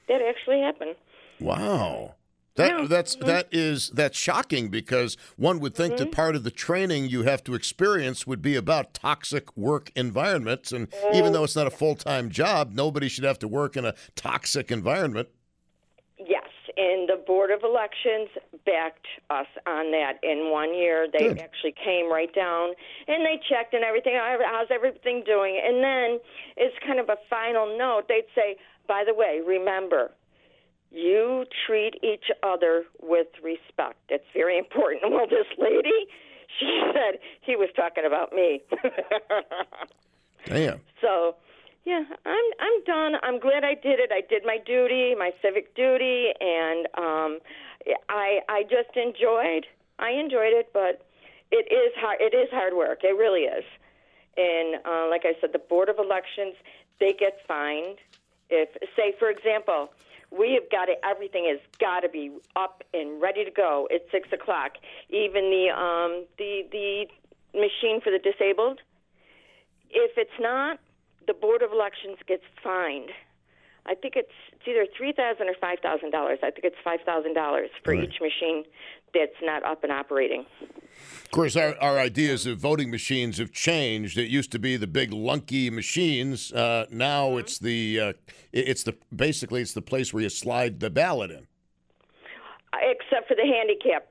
That 0.08 0.22
actually 0.22 0.60
happened. 0.62 0.96
Wow. 1.40 2.16
That 2.56 2.90
that's 2.90 3.16
that 3.16 3.48
is 3.52 3.90
that's 3.92 4.18
shocking 4.18 4.70
because 4.70 5.16
one 5.38 5.60
would 5.60 5.76
think 5.76 5.94
Mm-hmm. 5.94 6.04
that 6.06 6.12
part 6.12 6.36
of 6.36 6.44
the 6.44 6.52
training 6.52 7.06
you 7.06 7.24
have 7.24 7.44
to 7.46 7.54
experience 7.56 8.28
would 8.28 8.42
be 8.42 8.56
about 8.56 8.94
toxic 8.94 9.56
work 9.56 9.92
environments 9.96 10.72
and 10.72 10.88
even 11.14 11.32
though 11.34 11.44
it's 11.46 11.56
not 11.56 11.68
a 11.68 11.72
full-time 11.72 12.30
job, 12.30 12.72
nobody 12.74 13.08
should 13.08 13.24
have 13.24 13.40
to 13.40 13.48
work 13.48 13.78
in 13.78 13.86
a 13.86 13.94
toxic 14.16 14.72
environment. 14.72 15.30
Yes, 16.18 16.50
and 16.76 17.08
the 17.08 17.16
Board 17.26 17.50
of 17.50 17.64
Elections 17.64 18.30
backed 18.66 19.08
us 19.30 19.48
on 19.66 19.92
that. 19.92 20.20
In 20.22 20.52
one 20.52 20.76
year, 20.76 21.08
they 21.12 21.30
Good. 21.30 21.40
actually 21.40 21.74
came 21.84 22.12
right 22.12 22.34
down 22.36 22.74
and 23.08 23.26
they 23.26 23.40
checked 23.50 23.74
and 23.74 23.84
everything. 23.86 24.14
How's 24.16 24.68
everything 24.70 25.24
doing? 25.26 25.60
And 25.64 25.82
then, 25.82 26.20
as 26.64 26.72
kind 26.86 27.00
of 27.00 27.08
a 27.10 27.18
final 27.30 27.78
note, 27.78 28.10
they'd 28.10 28.28
say, 28.36 28.58
"By 28.88 29.04
the 29.06 29.14
way, 29.14 29.40
remember." 29.46 30.12
You 30.92 31.46
treat 31.68 31.96
each 32.04 32.32
other 32.42 32.84
with 33.02 33.28
respect. 33.44 34.00
It's 34.10 34.26
very 34.34 34.58
important. 34.58 35.04
Well, 35.12 35.28
this 35.28 35.48
lady, 35.58 36.08
she 36.60 36.82
said 36.94 37.20
he 37.42 37.56
was 37.56 37.70
talking 37.76 38.06
about 38.06 38.34
me. 38.34 38.62
Damn. 40.46 40.82
So, 41.02 41.36
yeah, 41.86 42.04
I'm 42.26 42.46
I'm 42.60 42.84
done. 42.84 43.14
I'm 43.24 43.40
glad 43.40 43.64
I 43.64 43.74
did 43.74 44.00
it. 44.00 44.12
I 44.12 44.20
did 44.20 44.44
my 44.46 44.58
duty, 44.58 45.16
my 45.18 45.32
civic 45.42 45.74
duty, 45.76 46.28
and 46.42 46.88
um, 46.98 47.40
I 48.10 48.40
I 48.50 48.64
just 48.64 48.98
enjoyed. 48.98 49.66
I 49.98 50.12
enjoyed 50.12 50.52
it, 50.52 50.72
but 50.74 51.06
it 51.52 51.72
is 51.72 51.94
hard. 51.96 52.18
It 52.20 52.36
is 52.36 52.50
hard 52.52 52.74
work. 52.74 53.00
It 53.04 53.16
really 53.16 53.44
is. 53.44 53.64
And 54.36 54.76
uh, 54.86 55.08
like 55.10 55.24
I 55.24 55.34
said, 55.40 55.52
the 55.54 55.60
board 55.60 55.88
of 55.88 56.00
elections 56.00 56.56
they 57.00 57.14
get 57.14 57.40
fined 57.48 57.98
if, 58.50 58.70
say, 58.96 59.14
for 59.18 59.30
example. 59.30 59.90
We 60.32 60.54
have 60.54 60.70
got 60.70 60.86
to, 60.86 60.94
everything 61.06 61.46
has 61.50 61.60
got 61.80 62.02
to 62.02 62.10
be 62.10 62.32
up 62.56 62.84
and 62.94 63.22
ready 63.22 63.44
to 63.46 63.52
go 63.52 63.88
at 63.94 64.02
six 64.12 64.30
o'clock. 64.32 64.74
Even 65.10 65.50
the 65.50 65.70
um, 65.74 66.26
the 66.38 66.64
the 66.72 67.08
machine 67.54 68.00
for 68.02 68.12
the 68.12 68.20
disabled, 68.20 68.80
if 69.90 70.12
it's 70.18 70.40
not, 70.40 70.80
the 71.26 71.34
Board 71.34 71.62
of 71.62 71.72
Elections 71.72 72.18
gets 72.28 72.44
fined. 72.64 73.10
I 73.86 73.96
think 73.96 74.16
it's 74.16 74.32
it's 74.54 74.68
either 74.68 74.86
three 74.96 75.14
thousand 75.14 75.50
or 75.50 75.56
five 75.60 75.80
thousand 75.80 76.12
dollars. 76.12 76.40
I 76.44 76.52
think 76.52 76.64
it's 76.64 76.78
five 76.84 77.00
thousand 77.06 77.34
dollars 77.34 77.70
for 77.84 77.94
each 77.94 78.22
machine 78.22 78.66
that's 79.14 79.40
not 79.42 79.64
up 79.64 79.84
and 79.84 79.92
operating. 79.92 80.46
Of 81.24 81.32
course, 81.32 81.56
our, 81.56 81.76
our 81.80 82.00
ideas 82.00 82.48
of 82.48 82.58
voting 82.58 82.90
machines 82.90 83.38
have 83.38 83.52
changed. 83.52 84.18
It 84.18 84.30
used 84.30 84.52
to 84.54 84.60
be 84.60 84.78
the 84.78 84.88
big 84.88 85.14
lunky 85.14 85.70
machines. 85.70 86.52
Uh, 86.52 86.88
now 86.90 87.38
it's 87.38 87.60
the 87.60 88.00
uh, 88.00 88.14
it's 88.52 88.84
the 88.84 88.96
basically 89.16 89.62
it's 89.62 89.74
the 89.74 89.82
place 89.82 90.12
where 90.12 90.24
you 90.24 90.30
slide 90.30 90.80
the 90.80 90.90
ballot 90.90 91.30
in. 91.30 91.48
Except 92.74 93.28
for 93.28 93.36
the 93.36 93.46
handicap 93.46 94.08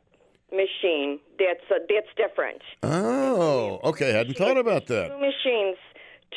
machine, 0.53 1.19
that's 1.39 1.65
uh, 1.71 1.79
that's 1.89 2.07
different. 2.17 2.63
Oh, 2.85 3.81
okay. 3.83 4.15
I 4.15 4.19
hadn't 4.19 4.37
thought 4.37 4.57
about 4.57 4.87
that. 4.87 5.09
Two 5.09 5.19
machines, 5.19 5.77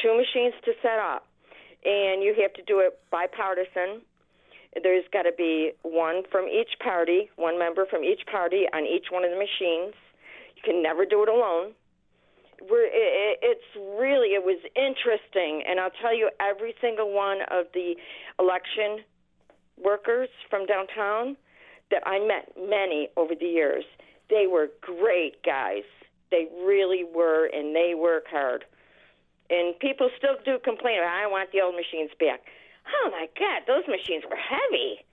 two 0.02 0.18
machines 0.18 0.56
to 0.66 0.74
set 0.82 0.98
up, 0.98 1.28
and 1.86 2.24
you 2.24 2.34
have 2.42 2.54
to 2.54 2.64
do 2.64 2.80
it 2.80 3.00
bipartisan. 3.12 4.02
There's 4.82 5.06
got 5.12 5.24
to 5.24 5.34
be 5.38 5.74
one 5.84 6.24
from 6.32 6.48
each 6.48 6.80
party, 6.82 7.30
one 7.36 7.60
member 7.60 7.86
from 7.86 8.04
each 8.04 8.26
party 8.32 8.66
on 8.74 8.86
each 8.86 9.12
one 9.12 9.24
of 9.24 9.30
the 9.30 9.38
machines. 9.38 9.94
Can 10.63 10.82
never 10.84 11.06
do 11.06 11.24
it 11.24 11.30
alone. 11.30 11.74
We're, 12.69 12.86
it, 12.86 13.39
it's 13.41 13.65
really 14.00 14.30
it 14.36 14.43
was 14.45 14.60
interesting, 14.76 15.63
and 15.67 15.80
I'll 15.80 15.95
tell 16.02 16.15
you, 16.15 16.30
every 16.39 16.76
single 16.80 17.12
one 17.12 17.39
of 17.50 17.65
the 17.74 17.95
election 18.39 19.04
workers 19.84 20.30
from 20.50 20.67
downtown 20.67 21.36
that 21.89 22.04
I 22.06 22.19
met 22.19 22.54
many 22.58 23.10
over 23.17 23.34
the 23.34 23.47
years, 23.47 23.84
they 24.30 24.45
were 24.47 24.69
great 24.80 25.41
guys. 25.43 25.84
They 26.30 26.47
really 26.63 27.04
were, 27.04 27.47
and 27.47 27.76
they 27.76 27.93
work 27.95 28.26
hard. 28.30 28.63
and 29.52 29.78
people 29.80 30.10
still 30.17 30.36
do 30.45 30.58
complain. 30.63 31.00
I 31.04 31.28
want 31.28 31.52
the 31.52 31.62
old 31.62 31.76
machines 31.76 32.10
back. 32.19 32.41
Oh 33.04 33.10
my 33.12 33.28
God, 33.38 33.63
those 33.67 33.84
machines 33.88 34.24
were 34.30 34.38
heavy. 34.38 35.06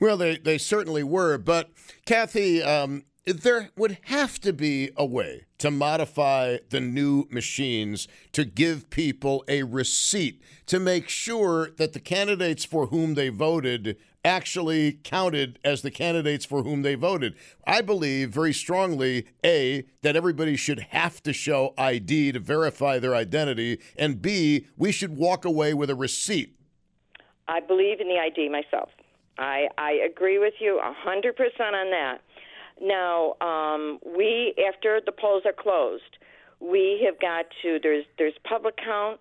Well, 0.00 0.16
they, 0.16 0.36
they 0.36 0.58
certainly 0.58 1.02
were. 1.02 1.38
But, 1.38 1.70
Kathy, 2.04 2.62
um, 2.62 3.04
there 3.26 3.70
would 3.76 3.98
have 4.04 4.38
to 4.40 4.52
be 4.52 4.90
a 4.96 5.04
way 5.04 5.44
to 5.58 5.70
modify 5.70 6.58
the 6.70 6.80
new 6.80 7.26
machines 7.30 8.06
to 8.32 8.44
give 8.44 8.90
people 8.90 9.44
a 9.48 9.62
receipt 9.62 10.42
to 10.66 10.78
make 10.78 11.08
sure 11.08 11.70
that 11.78 11.94
the 11.94 12.00
candidates 12.00 12.64
for 12.64 12.86
whom 12.86 13.14
they 13.14 13.30
voted 13.30 13.96
actually 14.24 14.92
counted 15.04 15.58
as 15.64 15.82
the 15.82 15.90
candidates 15.90 16.44
for 16.44 16.62
whom 16.62 16.82
they 16.82 16.94
voted. 16.94 17.34
I 17.66 17.82
believe 17.82 18.30
very 18.30 18.54
strongly, 18.54 19.26
A, 19.44 19.84
that 20.02 20.16
everybody 20.16 20.56
should 20.56 20.80
have 20.90 21.22
to 21.24 21.32
show 21.32 21.74
ID 21.76 22.32
to 22.32 22.40
verify 22.40 22.98
their 22.98 23.14
identity, 23.14 23.80
and 23.98 24.22
B, 24.22 24.66
we 24.78 24.92
should 24.92 25.16
walk 25.16 25.44
away 25.44 25.74
with 25.74 25.90
a 25.90 25.94
receipt. 25.94 26.56
I 27.48 27.60
believe 27.60 28.00
in 28.00 28.08
the 28.08 28.18
ID 28.18 28.48
myself. 28.48 28.88
I, 29.38 29.68
I 29.76 29.92
agree 29.92 30.38
with 30.38 30.54
you 30.58 30.80
100% 30.82 31.34
on 31.60 31.90
that. 31.90 32.20
Now, 32.80 33.34
um, 33.40 33.98
we, 34.04 34.54
after 34.68 35.00
the 35.04 35.12
polls 35.12 35.42
are 35.46 35.52
closed, 35.52 36.18
we 36.60 37.02
have 37.04 37.20
got 37.20 37.46
to, 37.62 37.78
there's, 37.82 38.04
there's 38.18 38.34
public 38.48 38.76
count, 38.76 39.20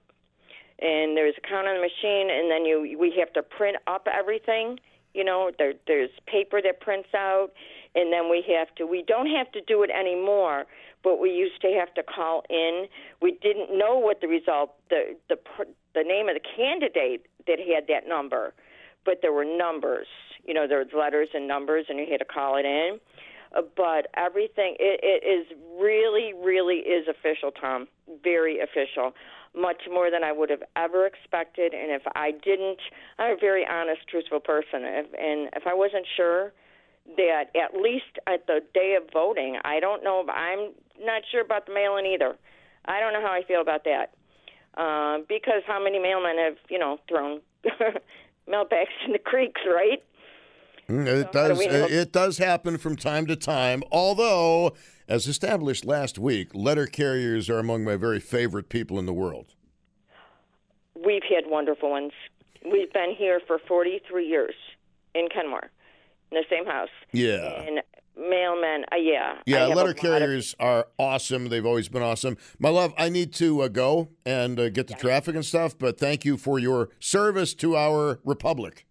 and 0.79 1.15
there's 1.15 1.35
a 1.37 1.47
count 1.47 1.67
on 1.67 1.75
the 1.75 1.81
machine, 1.81 2.29
and 2.31 2.49
then 2.49 2.65
you 2.65 2.97
we 2.99 3.13
have 3.17 3.31
to 3.33 3.43
print 3.43 3.77
up 3.87 4.07
everything 4.11 4.79
you 5.13 5.23
know, 5.23 5.51
there, 5.57 5.73
there's 5.85 6.09
paper 6.25 6.61
that 6.61 6.79
prints 6.79 7.09
out, 7.15 7.49
and 7.95 8.11
then 8.11 8.29
we 8.29 8.43
have 8.57 8.73
to. 8.75 8.87
We 8.87 9.03
don't 9.07 9.27
have 9.27 9.51
to 9.51 9.61
do 9.61 9.83
it 9.83 9.91
anymore, 9.91 10.65
but 11.03 11.19
we 11.19 11.29
used 11.29 11.61
to 11.61 11.67
have 11.79 11.93
to 11.93 12.03
call 12.03 12.43
in. 12.49 12.87
We 13.21 13.37
didn't 13.41 13.77
know 13.77 13.97
what 13.97 14.21
the 14.21 14.27
result, 14.27 14.73
the 14.89 15.15
the 15.29 15.37
the 15.93 16.03
name 16.03 16.29
of 16.29 16.35
the 16.35 16.41
candidate 16.57 17.27
that 17.45 17.59
had 17.59 17.87
that 17.89 18.07
number, 18.07 18.53
but 19.05 19.19
there 19.21 19.33
were 19.33 19.45
numbers. 19.45 20.07
You 20.45 20.53
know, 20.53 20.67
there 20.67 20.79
was 20.79 20.87
letters 20.97 21.29
and 21.33 21.47
numbers, 21.47 21.85
and 21.89 21.99
you 21.99 22.07
had 22.09 22.17
to 22.17 22.25
call 22.25 22.57
it 22.57 22.65
in. 22.65 22.99
But 23.53 24.07
everything, 24.15 24.75
it, 24.79 24.99
it 25.03 25.27
is 25.27 25.45
really, 25.79 26.33
really 26.33 26.77
is 26.77 27.07
official, 27.07 27.51
Tom. 27.51 27.87
Very 28.23 28.59
official 28.59 29.13
much 29.55 29.83
more 29.91 30.09
than 30.09 30.23
I 30.23 30.31
would 30.31 30.49
have 30.49 30.63
ever 30.75 31.05
expected. 31.05 31.73
And 31.73 31.91
if 31.91 32.01
I 32.15 32.31
didn't, 32.31 32.79
I'm 33.19 33.37
a 33.37 33.39
very 33.39 33.65
honest, 33.69 34.01
truthful 34.09 34.39
person. 34.39 34.81
If, 34.83 35.05
and 35.13 35.49
if 35.55 35.67
I 35.67 35.73
wasn't 35.73 36.05
sure 36.17 36.53
that 37.17 37.45
at 37.55 37.79
least 37.79 38.17
at 38.27 38.47
the 38.47 38.61
day 38.73 38.97
of 38.99 39.11
voting, 39.11 39.57
I 39.63 39.79
don't 39.79 40.03
know, 40.03 40.25
I'm 40.29 40.71
not 40.99 41.21
sure 41.31 41.41
about 41.41 41.65
the 41.67 41.73
mail 41.73 41.97
in 41.97 42.05
either. 42.05 42.35
I 42.85 42.99
don't 42.99 43.13
know 43.13 43.21
how 43.21 43.33
I 43.33 43.43
feel 43.43 43.61
about 43.61 43.83
that. 43.83 44.13
Uh, 44.75 45.19
because 45.29 45.61
how 45.67 45.81
many 45.81 45.99
mailmen 45.99 46.43
have, 46.43 46.57
you 46.69 46.79
know, 46.79 46.97
thrown 47.07 47.41
mailbags 48.47 48.89
in 49.05 49.11
the 49.11 49.19
creeks, 49.19 49.61
right? 49.67 50.01
Mm, 50.89 51.08
it 51.08 51.30
so 51.32 51.48
does. 51.48 51.60
It 51.62 52.12
does 52.12 52.38
happen 52.38 52.78
from 52.78 52.96
time 52.96 53.26
to 53.28 53.36
time. 53.36 53.84
Although 53.91 54.74
as 55.08 55.28
established 55.28 55.86
last 55.86 56.17
week, 56.17 56.50
letter 56.54 56.88
carriers 56.88 57.50
are 57.50 57.60
among 57.60 57.84
my 57.84 57.96
very 57.96 58.19
favorite 58.19 58.69
people 58.69 58.98
in 59.00 59.06
the 59.06 59.13
world. 59.13 59.54
We've 60.96 61.24
had 61.24 61.46
wonderful 61.48 61.89
ones. 61.89 62.13
We've 62.63 62.91
been 62.93 63.13
here 63.17 63.41
for 63.46 63.60
43 63.67 64.26
years 64.26 64.56
in 65.13 65.28
Kenmore, 65.28 65.69
in 66.32 66.38
the 66.38 66.46
same 66.50 66.65
house. 66.65 66.89
Yeah. 67.12 67.62
And 67.62 67.82
mailmen, 68.17 68.84
uh, 68.91 68.96
yeah. 68.96 69.39
Yeah, 69.46 69.65
letter 69.65 69.93
carriers 69.93 70.54
of... 70.54 70.65
are 70.65 70.88
awesome. 70.98 71.50
They've 71.50 71.65
always 71.65 71.89
been 71.89 72.04
awesome. 72.04 72.38
My 72.58 72.69
love, 72.69 72.93
I 72.98 73.10
need 73.10 73.34
to 73.36 73.63
uh, 73.63 73.67
go 73.67 74.10
and 74.26 74.58
uh, 74.60 74.69
get 74.69 74.88
the 74.88 74.93
traffic 74.93 75.36
and 75.36 75.43
stuff, 75.43 75.78
but 75.78 76.00
thank 76.00 76.24
you 76.24 76.38
for 76.38 76.60
your 76.60 76.89
service 77.00 77.54
to 77.56 77.76
our 77.76 78.19
republic. 78.24 78.86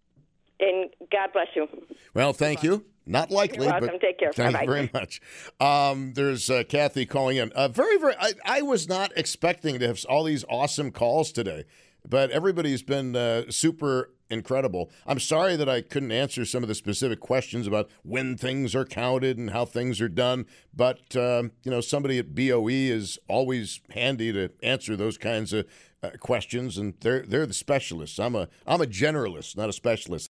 And 0.62 0.90
God 1.10 1.32
bless 1.32 1.48
you. 1.56 1.66
Well, 2.14 2.32
thank 2.32 2.62
you. 2.62 2.84
Not 3.04 3.32
likely. 3.32 3.64
You're 3.64 3.72
welcome. 3.72 3.88
But 3.92 4.00
Take 4.00 4.18
care. 4.20 4.32
Thank 4.32 4.52
Bye-bye. 4.52 4.62
you 4.62 4.70
very 4.70 4.90
much. 4.94 5.20
Um, 5.60 6.12
there's 6.14 6.48
uh, 6.48 6.62
Kathy 6.68 7.04
calling 7.04 7.36
in. 7.36 7.50
Uh, 7.52 7.66
very, 7.66 7.98
very. 7.98 8.14
I, 8.18 8.32
I, 8.44 8.62
was 8.62 8.88
not 8.88 9.12
expecting 9.16 9.80
to 9.80 9.86
have 9.88 10.04
all 10.08 10.22
these 10.22 10.44
awesome 10.48 10.92
calls 10.92 11.32
today, 11.32 11.64
but 12.08 12.30
everybody's 12.30 12.84
been 12.84 13.16
uh, 13.16 13.50
super 13.50 14.10
incredible. 14.30 14.88
I'm 15.04 15.18
sorry 15.18 15.56
that 15.56 15.68
I 15.68 15.82
couldn't 15.82 16.12
answer 16.12 16.44
some 16.44 16.62
of 16.62 16.68
the 16.68 16.76
specific 16.76 17.18
questions 17.18 17.66
about 17.66 17.90
when 18.04 18.36
things 18.36 18.74
are 18.74 18.84
counted 18.84 19.36
and 19.36 19.50
how 19.50 19.64
things 19.64 20.00
are 20.00 20.08
done. 20.08 20.46
But 20.72 21.16
um, 21.16 21.50
you 21.64 21.72
know, 21.72 21.80
somebody 21.80 22.18
at 22.20 22.36
BOE 22.36 22.68
is 22.68 23.18
always 23.28 23.80
handy 23.90 24.32
to 24.32 24.50
answer 24.62 24.96
those 24.96 25.18
kinds 25.18 25.52
of 25.52 25.66
uh, 26.04 26.10
questions, 26.20 26.78
and 26.78 26.94
they're 27.00 27.22
they're 27.22 27.46
the 27.46 27.54
specialists. 27.54 28.20
I'm 28.20 28.36
a 28.36 28.48
I'm 28.66 28.80
a 28.80 28.86
generalist, 28.86 29.56
not 29.56 29.68
a 29.68 29.72
specialist. 29.72 30.28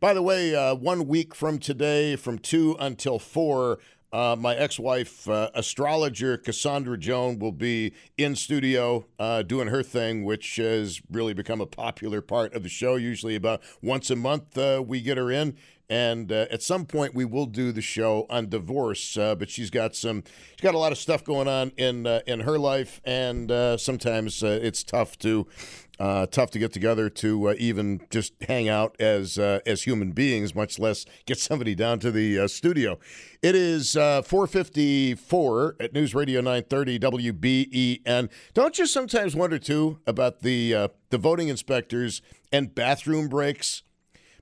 By 0.00 0.14
the 0.14 0.22
way, 0.22 0.54
uh, 0.54 0.74
one 0.74 1.08
week 1.08 1.34
from 1.34 1.58
today, 1.58 2.14
from 2.14 2.38
2 2.38 2.76
until 2.78 3.18
4, 3.18 3.78
uh, 4.12 4.36
my 4.38 4.54
ex 4.54 4.78
wife, 4.78 5.28
uh, 5.28 5.50
astrologer 5.54 6.38
Cassandra 6.38 6.96
Joan, 6.96 7.38
will 7.38 7.52
be 7.52 7.92
in 8.16 8.36
studio 8.36 9.06
uh, 9.18 9.42
doing 9.42 9.68
her 9.68 9.82
thing, 9.82 10.24
which 10.24 10.56
has 10.56 11.02
really 11.10 11.34
become 11.34 11.60
a 11.60 11.66
popular 11.66 12.20
part 12.20 12.54
of 12.54 12.62
the 12.62 12.68
show. 12.68 12.96
Usually, 12.96 13.34
about 13.34 13.60
once 13.82 14.10
a 14.10 14.16
month, 14.16 14.56
uh, 14.56 14.82
we 14.86 15.00
get 15.00 15.18
her 15.18 15.30
in. 15.30 15.56
And 15.90 16.30
uh, 16.30 16.46
at 16.50 16.62
some 16.62 16.84
point, 16.84 17.14
we 17.14 17.24
will 17.24 17.46
do 17.46 17.72
the 17.72 17.80
show 17.80 18.26
on 18.28 18.50
divorce. 18.50 19.16
Uh, 19.16 19.34
but 19.34 19.48
she's 19.48 19.70
got 19.70 19.96
some, 19.96 20.22
she's 20.50 20.62
got 20.62 20.74
a 20.74 20.78
lot 20.78 20.92
of 20.92 20.98
stuff 20.98 21.24
going 21.24 21.48
on 21.48 21.72
in 21.78 22.06
in 22.26 22.40
her 22.40 22.58
life, 22.58 23.00
and 23.04 23.50
sometimes 23.80 24.42
it's 24.42 24.84
tough 24.84 25.18
to 25.20 25.46
uh, 25.98 26.26
tough 26.26 26.50
to 26.52 26.58
get 26.58 26.72
together 26.72 27.10
to 27.10 27.50
uh, 27.50 27.54
even 27.58 28.00
just 28.10 28.32
hang 28.46 28.68
out 28.68 28.96
as 29.00 29.38
uh, 29.38 29.60
as 29.66 29.82
human 29.82 30.12
beings, 30.12 30.54
much 30.54 30.78
less 30.78 31.04
get 31.26 31.38
somebody 31.38 31.74
down 31.74 31.98
to 32.00 32.10
the 32.10 32.38
uh, 32.38 32.48
studio. 32.48 32.98
It 33.42 33.54
is 33.54 33.94
4:54 33.94 35.68
uh, 35.80 35.84
at 35.84 35.92
News 35.92 36.14
Radio 36.14 36.40
930 36.40 36.98
WBEN. 36.98 38.30
Don't 38.54 38.78
you 38.78 38.86
sometimes 38.86 39.34
wonder 39.34 39.58
too 39.58 39.98
about 40.06 40.40
the 40.40 40.74
uh, 40.74 40.88
the 41.10 41.18
voting 41.18 41.48
inspectors 41.48 42.22
and 42.52 42.74
bathroom 42.74 43.28
breaks 43.28 43.82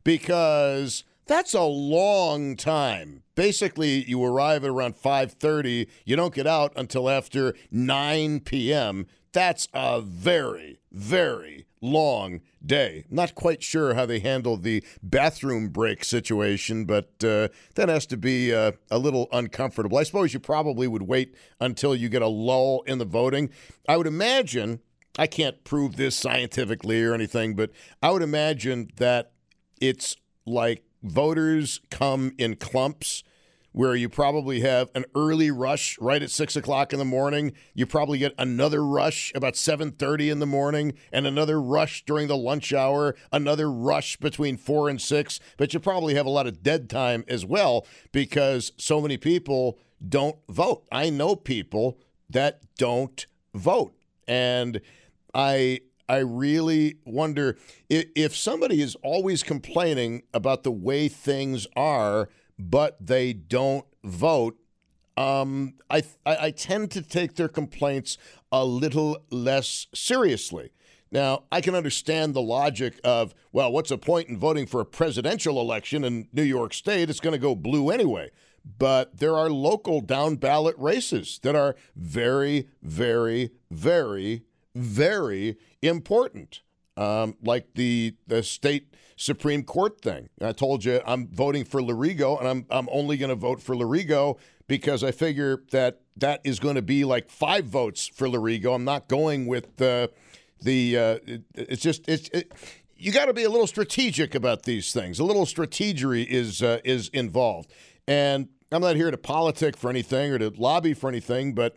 because 0.04 1.04
that's 1.26 1.54
a 1.54 1.62
long 1.62 2.54
time. 2.56 3.22
Basically, 3.34 4.04
you 4.04 4.24
arrive 4.24 4.64
at 4.64 4.70
around 4.70 4.96
5:30, 4.96 5.88
you 6.04 6.16
don't 6.16 6.34
get 6.34 6.46
out 6.46 6.72
until 6.76 7.10
after 7.10 7.54
9 7.70 8.40
p.m. 8.40 9.06
That's 9.36 9.68
a 9.74 10.00
very, 10.00 10.78
very 10.90 11.66
long 11.82 12.40
day. 12.64 13.04
Not 13.10 13.34
quite 13.34 13.62
sure 13.62 13.92
how 13.92 14.06
they 14.06 14.18
handle 14.18 14.56
the 14.56 14.82
bathroom 15.02 15.68
break 15.68 16.04
situation, 16.04 16.86
but 16.86 17.22
uh, 17.22 17.48
that 17.74 17.90
has 17.90 18.06
to 18.06 18.16
be 18.16 18.54
uh, 18.54 18.72
a 18.90 18.98
little 18.98 19.28
uncomfortable. 19.32 19.98
I 19.98 20.04
suppose 20.04 20.32
you 20.32 20.40
probably 20.40 20.88
would 20.88 21.02
wait 21.02 21.34
until 21.60 21.94
you 21.94 22.08
get 22.08 22.22
a 22.22 22.28
lull 22.28 22.82
in 22.86 22.96
the 22.96 23.04
voting. 23.04 23.50
I 23.86 23.98
would 23.98 24.06
imagine, 24.06 24.80
I 25.18 25.26
can't 25.26 25.62
prove 25.64 25.96
this 25.96 26.16
scientifically 26.16 27.04
or 27.04 27.12
anything, 27.12 27.56
but 27.56 27.72
I 28.02 28.12
would 28.12 28.22
imagine 28.22 28.88
that 28.96 29.32
it's 29.82 30.16
like 30.46 30.82
voters 31.02 31.82
come 31.90 32.32
in 32.38 32.56
clumps 32.56 33.22
where 33.76 33.94
you 33.94 34.08
probably 34.08 34.60
have 34.60 34.88
an 34.94 35.04
early 35.14 35.50
rush 35.50 35.98
right 36.00 36.22
at 36.22 36.30
six 36.30 36.56
o'clock 36.56 36.94
in 36.94 36.98
the 36.98 37.04
morning. 37.04 37.52
You 37.74 37.84
probably 37.84 38.16
get 38.16 38.32
another 38.38 38.82
rush 38.82 39.30
about 39.34 39.54
seven 39.54 39.92
thirty 39.92 40.30
in 40.30 40.38
the 40.38 40.46
morning, 40.46 40.94
and 41.12 41.26
another 41.26 41.60
rush 41.60 42.02
during 42.06 42.26
the 42.26 42.38
lunch 42.38 42.72
hour, 42.72 43.14
another 43.30 43.70
rush 43.70 44.16
between 44.16 44.56
four 44.56 44.88
and 44.88 44.98
six. 44.98 45.40
But 45.58 45.74
you 45.74 45.80
probably 45.80 46.14
have 46.14 46.24
a 46.24 46.30
lot 46.30 46.46
of 46.46 46.62
dead 46.62 46.88
time 46.88 47.22
as 47.28 47.44
well 47.44 47.86
because 48.12 48.72
so 48.78 48.98
many 48.98 49.18
people 49.18 49.78
don't 50.08 50.36
vote. 50.48 50.86
I 50.90 51.10
know 51.10 51.36
people 51.36 51.98
that 52.30 52.62
don't 52.78 53.26
vote, 53.52 53.94
and 54.26 54.80
I 55.34 55.80
I 56.08 56.20
really 56.20 56.96
wonder 57.04 57.58
if, 57.90 58.06
if 58.16 58.34
somebody 58.34 58.80
is 58.80 58.96
always 59.02 59.42
complaining 59.42 60.22
about 60.32 60.62
the 60.62 60.72
way 60.72 61.08
things 61.08 61.66
are 61.76 62.30
but 62.58 62.96
they 63.00 63.32
don't 63.32 63.84
vote, 64.04 64.58
um, 65.16 65.74
I, 65.90 66.02
I, 66.24 66.36
I 66.46 66.50
tend 66.50 66.90
to 66.92 67.02
take 67.02 67.36
their 67.36 67.48
complaints 67.48 68.18
a 68.50 68.64
little 68.64 69.18
less 69.30 69.86
seriously. 69.94 70.72
Now, 71.12 71.44
I 71.52 71.60
can 71.60 71.74
understand 71.74 72.34
the 72.34 72.42
logic 72.42 73.00
of, 73.04 73.34
well, 73.52 73.70
what's 73.70 73.90
the 73.90 73.98
point 73.98 74.28
in 74.28 74.38
voting 74.38 74.66
for 74.66 74.80
a 74.80 74.84
presidential 74.84 75.60
election 75.60 76.04
in 76.04 76.28
New 76.32 76.42
York 76.42 76.74
State? 76.74 77.08
It's 77.08 77.20
going 77.20 77.32
to 77.32 77.38
go 77.38 77.54
blue 77.54 77.90
anyway. 77.90 78.30
But 78.78 79.18
there 79.18 79.36
are 79.36 79.48
local 79.48 80.00
down 80.00 80.34
ballot 80.36 80.74
races 80.76 81.38
that 81.44 81.54
are 81.54 81.76
very, 81.94 82.66
very, 82.82 83.52
very, 83.70 84.42
very 84.74 85.56
important. 85.80 86.62
um, 86.96 87.36
like 87.42 87.74
the 87.74 88.14
the 88.26 88.42
state 88.42 88.94
Supreme 89.16 89.62
Court 89.62 90.00
thing. 90.00 90.28
I 90.40 90.52
told 90.52 90.84
you 90.84 91.00
I'm 91.06 91.28
voting 91.28 91.64
for 91.64 91.80
Larigo, 91.80 92.38
and 92.38 92.46
I'm 92.46 92.66
I'm 92.70 92.88
only 92.92 93.16
going 93.16 93.30
to 93.30 93.34
vote 93.34 93.62
for 93.62 93.74
Larigo 93.74 94.38
because 94.68 95.02
I 95.02 95.10
figure 95.10 95.62
that 95.70 96.00
that 96.16 96.40
is 96.44 96.60
going 96.60 96.74
to 96.74 96.82
be 96.82 97.04
like 97.04 97.30
five 97.30 97.64
votes 97.64 98.06
for 98.06 98.28
Larigo. 98.28 98.74
I'm 98.74 98.84
not 98.84 99.08
going 99.08 99.46
with 99.46 99.76
the 99.76 100.10
the. 100.60 100.98
Uh, 100.98 101.18
it, 101.26 101.42
it's 101.54 101.82
just 101.82 102.08
it's. 102.08 102.28
It, 102.30 102.52
you 102.98 103.12
got 103.12 103.26
to 103.26 103.34
be 103.34 103.44
a 103.44 103.50
little 103.50 103.66
strategic 103.66 104.34
about 104.34 104.62
these 104.62 104.92
things. 104.92 105.18
A 105.18 105.24
little 105.24 105.44
strategery 105.44 106.26
is 106.26 106.62
uh, 106.62 106.80
is 106.84 107.08
involved, 107.08 107.72
and 108.06 108.48
I'm 108.70 108.82
not 108.82 108.96
here 108.96 109.10
to 109.10 109.18
politic 109.18 109.76
for 109.76 109.90
anything 109.90 110.32
or 110.32 110.38
to 110.38 110.52
lobby 110.56 110.94
for 110.94 111.08
anything, 111.08 111.54
but 111.54 111.76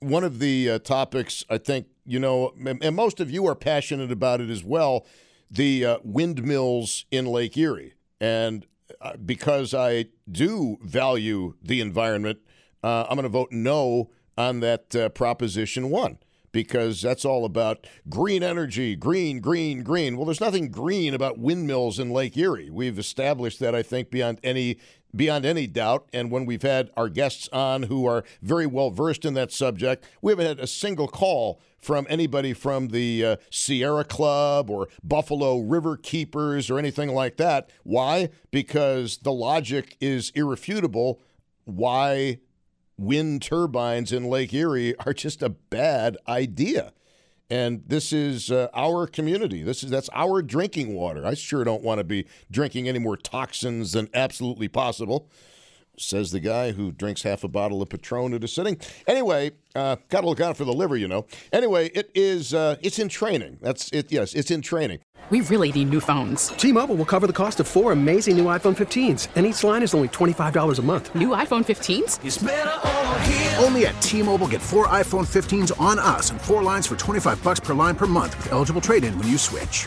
one 0.00 0.24
of 0.24 0.38
the 0.38 0.70
uh, 0.70 0.78
topics 0.78 1.44
I 1.50 1.58
think 1.58 1.86
you 2.06 2.18
know, 2.18 2.54
and 2.64 2.96
most 2.96 3.20
of 3.20 3.30
you 3.30 3.46
are 3.46 3.54
passionate 3.54 4.10
about 4.10 4.40
it 4.40 4.48
as 4.48 4.64
well, 4.64 5.04
the 5.50 5.84
uh, 5.84 5.98
windmills 6.02 7.04
in 7.10 7.26
Lake 7.26 7.56
Erie, 7.56 7.94
and 8.20 8.66
uh, 9.00 9.16
because 9.16 9.74
I 9.74 10.06
do 10.30 10.78
value 10.82 11.54
the 11.62 11.80
environment, 11.80 12.38
uh, 12.82 13.06
I'm 13.08 13.16
going 13.16 13.24
to 13.24 13.28
vote 13.28 13.52
no 13.52 14.10
on 14.36 14.60
that 14.60 14.94
uh, 14.94 15.08
proposition 15.10 15.90
one 15.90 16.18
because 16.52 17.02
that's 17.02 17.24
all 17.24 17.44
about 17.44 17.86
green 18.08 18.42
energy, 18.42 18.96
green, 18.96 19.40
green, 19.40 19.82
green. 19.82 20.16
Well, 20.16 20.26
there's 20.26 20.40
nothing 20.40 20.70
green 20.70 21.14
about 21.14 21.38
windmills 21.38 21.98
in 21.98 22.10
Lake 22.10 22.36
Erie. 22.36 22.70
We've 22.70 22.98
established 22.98 23.60
that, 23.60 23.74
I 23.74 23.82
think, 23.82 24.10
beyond 24.10 24.40
any 24.42 24.78
beyond 25.14 25.46
any 25.46 25.66
doubt. 25.66 26.08
And 26.12 26.30
when 26.30 26.44
we've 26.44 26.62
had 26.62 26.90
our 26.96 27.08
guests 27.08 27.48
on 27.52 27.84
who 27.84 28.06
are 28.06 28.24
very 28.42 28.66
well 28.66 28.90
versed 28.90 29.24
in 29.24 29.34
that 29.34 29.52
subject, 29.52 30.04
we 30.20 30.32
haven't 30.32 30.46
had 30.46 30.60
a 30.60 30.66
single 30.66 31.08
call 31.08 31.60
from 31.80 32.06
anybody 32.10 32.52
from 32.52 32.88
the 32.88 33.24
uh, 33.24 33.36
Sierra 33.50 34.04
Club 34.04 34.70
or 34.70 34.88
Buffalo 35.02 35.60
River 35.60 35.96
Keepers 35.96 36.70
or 36.70 36.78
anything 36.78 37.10
like 37.10 37.36
that. 37.36 37.70
Why? 37.84 38.30
Because 38.50 39.18
the 39.18 39.32
logic 39.32 39.96
is 40.00 40.30
irrefutable. 40.34 41.20
Why 41.64 42.38
wind 42.98 43.42
turbines 43.42 44.12
in 44.12 44.24
Lake 44.24 44.52
Erie 44.52 44.94
are 45.06 45.14
just 45.14 45.42
a 45.42 45.48
bad 45.48 46.16
idea. 46.26 46.92
And 47.50 47.82
this 47.86 48.12
is 48.12 48.50
uh, 48.50 48.68
our 48.74 49.06
community. 49.06 49.62
This 49.62 49.82
is 49.82 49.90
that's 49.90 50.10
our 50.12 50.42
drinking 50.42 50.94
water. 50.94 51.24
I 51.24 51.32
sure 51.32 51.64
don't 51.64 51.82
want 51.82 51.98
to 51.98 52.04
be 52.04 52.26
drinking 52.50 52.88
any 52.88 52.98
more 52.98 53.16
toxins 53.16 53.92
than 53.92 54.10
absolutely 54.12 54.68
possible 54.68 55.30
says 56.00 56.30
the 56.30 56.40
guy 56.40 56.72
who 56.72 56.92
drinks 56.92 57.22
half 57.22 57.44
a 57.44 57.48
bottle 57.48 57.82
of 57.82 57.88
Patron 57.88 58.34
at 58.34 58.44
a 58.44 58.48
sitting. 58.48 58.78
Anyway, 59.06 59.52
uh, 59.74 59.96
got 60.08 60.22
to 60.22 60.26
look 60.28 60.40
out 60.40 60.56
for 60.56 60.64
the 60.64 60.72
liver, 60.72 60.96
you 60.96 61.08
know. 61.08 61.26
Anyway, 61.52 61.88
it 61.94 62.10
is 62.14 62.54
uh, 62.54 62.76
it's 62.82 62.98
in 62.98 63.08
training. 63.08 63.58
That's 63.60 63.90
it. 63.92 64.10
Yes, 64.10 64.34
it's 64.34 64.50
in 64.50 64.62
training. 64.62 65.00
We 65.30 65.42
really 65.42 65.70
need 65.72 65.90
new 65.90 66.00
phones. 66.00 66.48
T-Mobile 66.48 66.94
will 66.94 67.04
cover 67.04 67.26
the 67.26 67.34
cost 67.34 67.60
of 67.60 67.68
four 67.68 67.92
amazing 67.92 68.36
new 68.38 68.44
iPhone 68.46 68.74
15s, 68.74 69.28
and 69.36 69.44
each 69.44 69.62
line 69.62 69.82
is 69.82 69.92
only 69.92 70.08
twenty 70.08 70.32
five 70.32 70.54
dollars 70.54 70.78
a 70.78 70.82
month. 70.82 71.14
New 71.14 71.28
iPhone 71.30 71.64
15s? 71.66 72.18
Only 73.62 73.86
at 73.86 74.00
T-Mobile, 74.00 74.48
get 74.48 74.62
four 74.62 74.86
iPhone 74.86 75.26
15s 75.26 75.78
on 75.78 75.98
us, 75.98 76.30
and 76.30 76.40
four 76.40 76.62
lines 76.62 76.86
for 76.86 76.96
twenty 76.96 77.20
five 77.20 77.42
bucks 77.44 77.60
per 77.60 77.74
line 77.74 77.94
per 77.94 78.06
month 78.06 78.36
with 78.38 78.52
eligible 78.52 78.80
trade-in 78.80 79.18
when 79.18 79.28
you 79.28 79.36
switch. 79.36 79.86